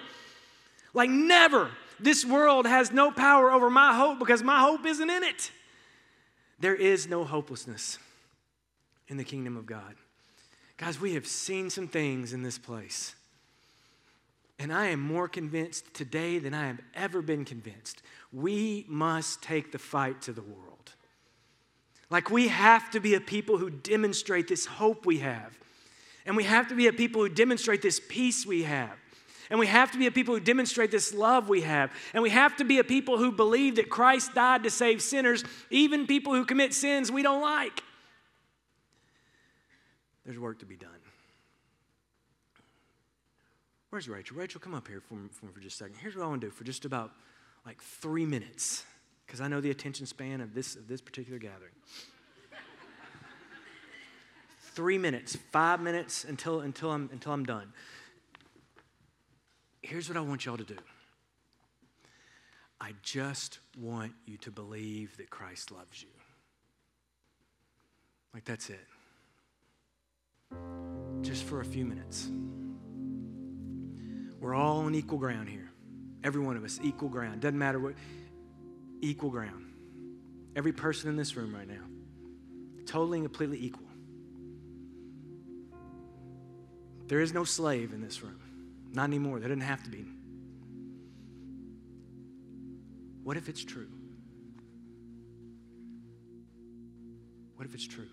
Like, 0.93 1.11
never. 1.11 1.71
This 2.01 2.25
world 2.25 2.67
has 2.67 2.91
no 2.91 3.13
power 3.13 3.53
over 3.53 3.71
my 3.71 3.95
hope 3.95 4.19
because 4.19 4.43
my 4.43 4.59
hope 4.59 4.85
isn't 4.85 5.11
in 5.11 5.23
it. 5.23 5.53
There 6.59 6.75
is 6.75 7.07
no 7.07 7.25
hopelessness 7.25 7.99
in 9.07 9.17
the 9.17 9.25
kingdom 9.25 9.57
of 9.57 9.67
God. 9.67 9.95
Guys, 10.81 10.99
we 10.99 11.13
have 11.13 11.27
seen 11.27 11.69
some 11.69 11.87
things 11.87 12.33
in 12.33 12.43
this 12.43 12.57
place. 12.57 13.15
And 14.59 14.73
I 14.73 14.87
am 14.87 15.01
more 15.01 15.29
convinced 15.29 15.93
today 15.93 16.39
than 16.39 16.55
I 16.55 16.69
have 16.69 16.81
ever 16.95 17.21
been 17.21 17.45
convinced. 17.45 18.01
We 18.33 18.87
must 18.89 19.43
take 19.43 19.73
the 19.73 19.79
fight 19.79 20.23
to 20.23 20.33
the 20.33 20.41
world. 20.41 20.95
Like, 22.09 22.31
we 22.31 22.49
have 22.49 22.91
to 22.93 23.01
be 23.01 23.15
a 23.15 23.21
people 23.21 23.59
who 23.59 23.69
demonstrate 23.69 24.49
this 24.49 24.65
hope 24.65 25.05
we 25.05 25.19
have. 25.19 25.55
And 26.25 26.35
we 26.35 26.45
have 26.45 26.69
to 26.69 26.75
be 26.75 26.87
a 26.87 26.95
people 26.95 27.21
who 27.21 27.29
demonstrate 27.29 27.83
this 27.83 28.01
peace 28.09 28.47
we 28.47 28.63
have. 28.63 28.97
And 29.51 29.59
we 29.59 29.67
have 29.67 29.93
to 29.93 29.99
be 29.99 30.07
a 30.07 30.11
people 30.11 30.33
who 30.33 30.41
demonstrate 30.41 30.91
this 30.91 31.13
love 31.13 31.51
we 31.51 31.61
have. 31.61 31.93
And 32.15 32.23
we 32.23 32.31
have 32.31 32.57
to 32.57 32.65
be 32.65 32.79
a 32.79 32.85
people 32.85 33.19
who 33.19 33.33
believe 33.33 33.77
that 33.77 33.91
Christ 33.91 34.35
died 34.35 34.63
to 34.63 34.71
save 34.71 35.03
sinners, 35.03 35.45
even 35.69 36.07
people 36.07 36.33
who 36.33 36.47
commit 36.47 36.73
sins 36.73 37.13
we 37.13 37.23
don't 37.23 37.43
like. 37.43 37.83
There's 40.25 40.39
work 40.39 40.59
to 40.61 40.67
be 40.67 40.77
done. 40.77 40.91
Where's 43.91 44.09
Rachel? 44.09 44.37
Rachel, 44.37 44.61
come 44.61 44.75
up 44.75 44.87
here 44.87 45.01
for, 45.01 45.17
for, 45.33 45.53
for 45.53 45.61
just 45.61 45.81
a 45.81 45.85
second. 45.85 45.97
Here's 46.01 46.15
what 46.15 46.25
I 46.25 46.29
want 46.29 46.41
to 46.43 46.47
do 46.47 46.51
for 46.53 46.65
just 46.65 46.85
about 46.85 47.11
like 47.67 47.83
three 47.83 48.27
minutes, 48.27 48.85
because 49.27 49.41
I 49.41 49.49
know 49.49 49.61
the 49.61 49.71
attention 49.71 50.07
span 50.07 50.41
of 50.41 50.55
this, 50.55 50.77
of 50.77 50.87
this 50.87 51.01
particular 51.01 51.39
gathering. 51.39 51.73
three 54.73 54.99
minutes, 54.99 55.37
five 55.51 55.81
minutes 55.81 56.25
until, 56.25 56.61
until, 56.61 56.93
I'm, 56.93 57.11
until 57.13 57.33
I'm 57.33 57.45
done 57.45 57.73
here's 59.83 60.09
what 60.09 60.17
I 60.17 60.21
want 60.21 60.47
y'all 60.47 60.57
to 60.57 60.65
do 60.65 60.77
I 62.81 62.93
just 63.03 63.59
want 63.79 64.13
you 64.25 64.39
to 64.39 64.51
believe 64.51 65.17
that 65.19 65.29
Christ 65.29 65.71
loves 65.71 66.03
you. 66.03 66.09
Like, 68.33 68.45
that's 68.47 68.71
it. 68.71 68.81
Just 71.23 71.45
for 71.45 71.61
a 71.61 71.65
few 71.65 71.85
minutes. 71.85 72.31
We're 74.41 74.55
all 74.55 74.79
on 74.79 74.95
equal 74.95 75.19
ground 75.19 75.49
here. 75.49 75.71
Every 76.25 76.41
one 76.41 76.57
of 76.57 76.65
us, 76.65 76.81
equal 76.83 77.09
ground. 77.09 77.41
Doesn't 77.41 77.59
matter 77.59 77.79
what, 77.79 77.95
equal 79.01 79.31
ground. 79.31 79.67
Every 80.57 80.73
person 80.73 81.11
in 81.11 81.17
this 81.17 81.37
room 81.37 81.55
right 81.55 81.69
now, 81.69 81.85
totally 82.87 83.19
and 83.19 83.27
completely 83.27 83.65
equal. 83.65 83.87
There 87.07 87.21
is 87.21 87.35
no 87.35 87.45
slave 87.45 87.93
in 87.93 88.01
this 88.01 88.23
room. 88.23 88.41
Not 88.93 89.05
anymore. 89.05 89.41
There 89.41 89.49
didn't 89.49 89.63
have 89.63 89.83
to 89.85 89.91
be. 89.91 90.07
What 93.23 93.37
if 93.37 93.49
it's 93.49 93.65
true? 93.65 93.89
What 97.57 97.67
if 97.67 97.75
it's 97.75 97.87
true? 97.87 98.09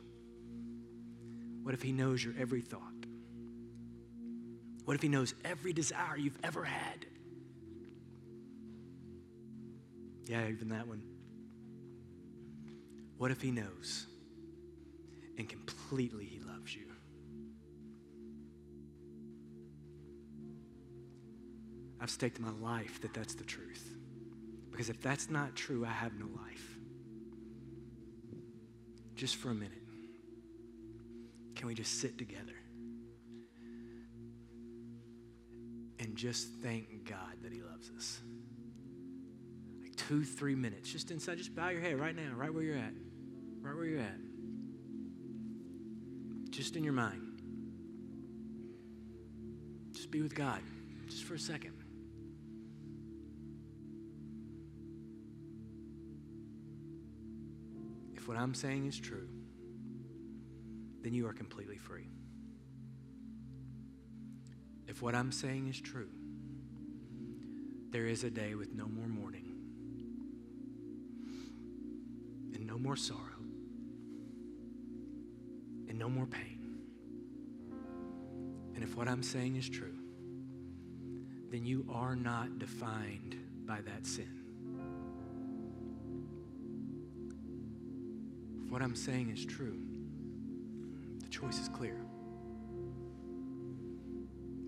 What 1.67 1.73
if 1.73 1.82
He 1.82 1.91
knows 1.91 2.23
your 2.23 2.34
every 2.39 2.62
thought? 2.62 2.80
What 4.86 4.93
if 4.95 5.01
He 5.01 5.10
knows 5.10 5.34
every 5.43 5.73
desire 5.73 6.15
you've 6.15 6.39
ever 6.41 6.63
had? 6.63 7.06
Yeah, 10.27 10.47
even 10.47 10.69
that 10.69 10.88
one. 10.88 11.01
What 13.17 13.32
if 13.32 13.41
He 13.41 13.51
knows 13.51 14.08
and 15.38 15.49
completely 15.49 16.23
He 16.23 16.39
loves 16.39 16.73
you? 16.73 16.86
I've 21.99 22.10
staked 22.10 22.39
my 22.39 22.51
life 22.62 23.01
that 23.01 23.13
that's 23.13 23.36
the 23.36 23.43
truth. 23.43 23.97
Because 24.71 24.89
if 24.89 25.01
that's 25.01 25.30
not 25.30 25.53
true, 25.53 25.86
I 25.86 25.89
have 25.91 26.13
no 26.13 26.27
life. 26.27 26.77
Just 29.15 29.36
for 29.36 29.49
a 29.49 29.53
minute, 29.53 29.87
can 31.58 31.67
we 31.67 31.74
just 31.74 32.00
sit 32.00 32.20
together 32.20 32.54
and 36.00 36.15
just 36.15 36.50
thank 36.62 37.10
God 37.10 37.41
that 37.41 37.52
He 37.52 37.62
loves 37.62 37.89
us? 37.98 38.22
Like 39.82 39.96
two, 39.96 40.24
three 40.24 40.54
minutes, 40.54 40.91
just 40.91 41.10
inside, 41.10 41.39
just 41.39 41.56
bow 41.56 41.70
your 41.70 41.82
head 41.82 42.00
right 42.00 42.15
now, 42.15 42.36
right 42.36 42.54
where 42.54 42.62
you're 42.62 42.78
at. 42.78 42.93
Right 43.60 43.76
where 43.76 43.86
you're 43.86 44.02
at. 44.02 44.20
Just 46.52 46.76
in 46.76 46.84
your 46.84 46.93
mind. 46.93 47.41
Just 49.93 50.12
be 50.12 50.22
with 50.22 50.36
God, 50.36 50.62
just 51.10 51.24
for 51.24 51.34
a 51.34 51.39
second. 51.39 51.74
If 58.15 58.28
what 58.28 58.38
I'm 58.38 58.54
saying 58.54 58.86
is 58.86 59.00
true, 59.00 59.28
then 61.08 61.13
you 61.13 61.26
are 61.26 61.32
completely 61.32 61.78
free. 61.78 62.10
If 64.89 65.02
what 65.02 65.15
I'm 65.15 65.32
saying 65.32 65.70
is 65.70 65.80
true, 65.80 66.10
there 67.91 68.08
is 68.08 68.26
a 68.26 68.30
day 68.30 68.56
with 68.56 68.74
no 68.74 68.89
more 68.89 69.08
mourning 69.08 69.46
and 72.54 72.67
no 72.67 72.78
more 72.78 72.98
sorrow 72.98 73.39
and 75.88 75.98
no 75.98 76.10
more 76.10 76.26
pain. 76.26 76.82
And 78.76 78.84
if 78.84 78.98
what 78.98 79.08
I'm 79.08 79.24
saying 79.24 79.56
is 79.56 79.70
true, 79.70 79.96
then 81.50 81.65
you 81.65 81.86
are 81.89 82.17
not 82.17 82.60
defined 82.60 83.38
by 83.65 83.80
that 83.80 84.06
sin. 84.06 84.41
If 88.65 88.70
what 88.70 88.82
I'm 88.82 88.93
saying 88.98 89.30
is 89.30 89.46
true, 89.46 89.80
choice 91.39 91.60
is 91.60 91.69
clear. 91.69 91.97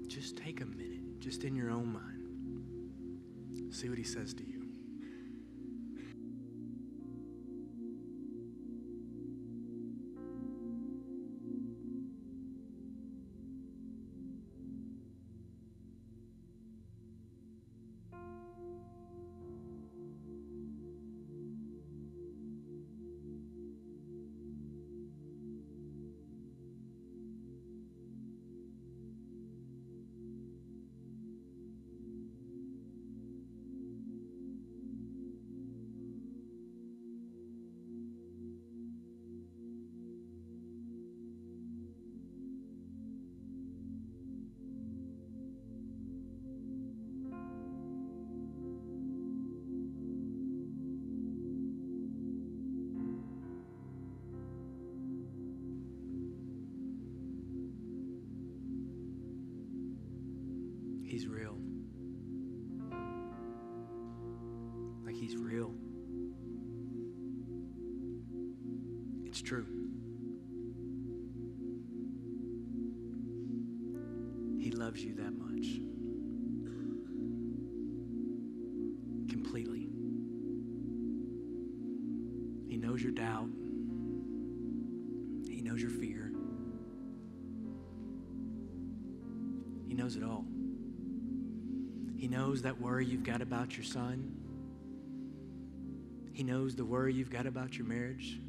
Just 0.07 0.37
take 0.37 0.61
a 0.61 0.65
minute, 0.65 1.19
just 1.19 1.43
in 1.43 1.55
your 1.55 1.71
own 1.71 1.91
mind. 1.91 3.73
See 3.73 3.89
what 3.89 3.97
he 3.97 4.03
says 4.03 4.33
to 4.35 4.43
you. 4.43 4.48
He's 61.19 61.27
real. 61.27 61.57
Like 65.03 65.15
he's 65.15 65.35
real. 65.35 65.73
It's 69.25 69.41
true. 69.41 69.65
He 74.61 74.71
loves 74.71 75.03
you 75.03 75.13
that 75.15 75.33
much. 75.37 75.81
Completely. 79.29 79.89
He 82.69 82.77
knows 82.77 83.03
your 83.03 83.11
doubt. 83.11 83.49
He 85.49 85.61
knows 85.61 85.81
your 85.81 85.91
fear. 85.91 86.31
He 89.85 89.93
knows 89.93 90.15
it 90.15 90.23
all. 90.23 90.45
He 92.29 92.35
knows 92.35 92.61
that 92.61 92.79
worry 92.79 93.07
you've 93.07 93.23
got 93.23 93.41
about 93.41 93.75
your 93.75 93.83
son. 93.83 94.31
He 96.31 96.43
knows 96.43 96.75
the 96.75 96.85
worry 96.85 97.11
you've 97.11 97.31
got 97.31 97.47
about 97.47 97.75
your 97.75 97.87
marriage. 97.87 98.39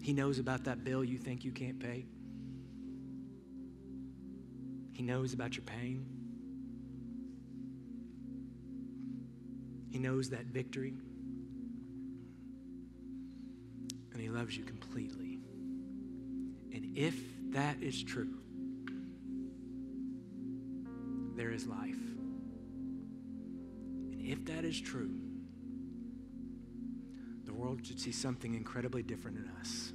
He 0.00 0.12
knows 0.12 0.38
about 0.38 0.62
that 0.64 0.84
bill 0.84 1.02
you 1.02 1.18
think 1.18 1.44
you 1.44 1.50
can't 1.50 1.80
pay. 1.80 2.06
He 4.92 5.02
knows 5.02 5.32
about 5.32 5.56
your 5.56 5.64
pain. 5.64 6.06
He 9.90 9.98
knows 9.98 10.30
that 10.30 10.44
victory. 10.44 10.94
And 14.12 14.22
He 14.22 14.28
loves 14.28 14.56
you 14.56 14.62
completely. 14.62 15.40
And 16.72 16.96
if 16.96 17.16
that 17.50 17.82
is 17.82 18.04
true, 18.04 18.36
there 21.34 21.50
is 21.50 21.66
life. 21.66 21.96
If 24.30 24.44
that 24.44 24.64
is 24.64 24.80
true, 24.80 25.10
the 27.46 27.52
world 27.52 27.84
should 27.84 27.98
see 27.98 28.12
something 28.12 28.54
incredibly 28.54 29.02
different 29.02 29.38
in 29.38 29.48
us. 29.60 29.92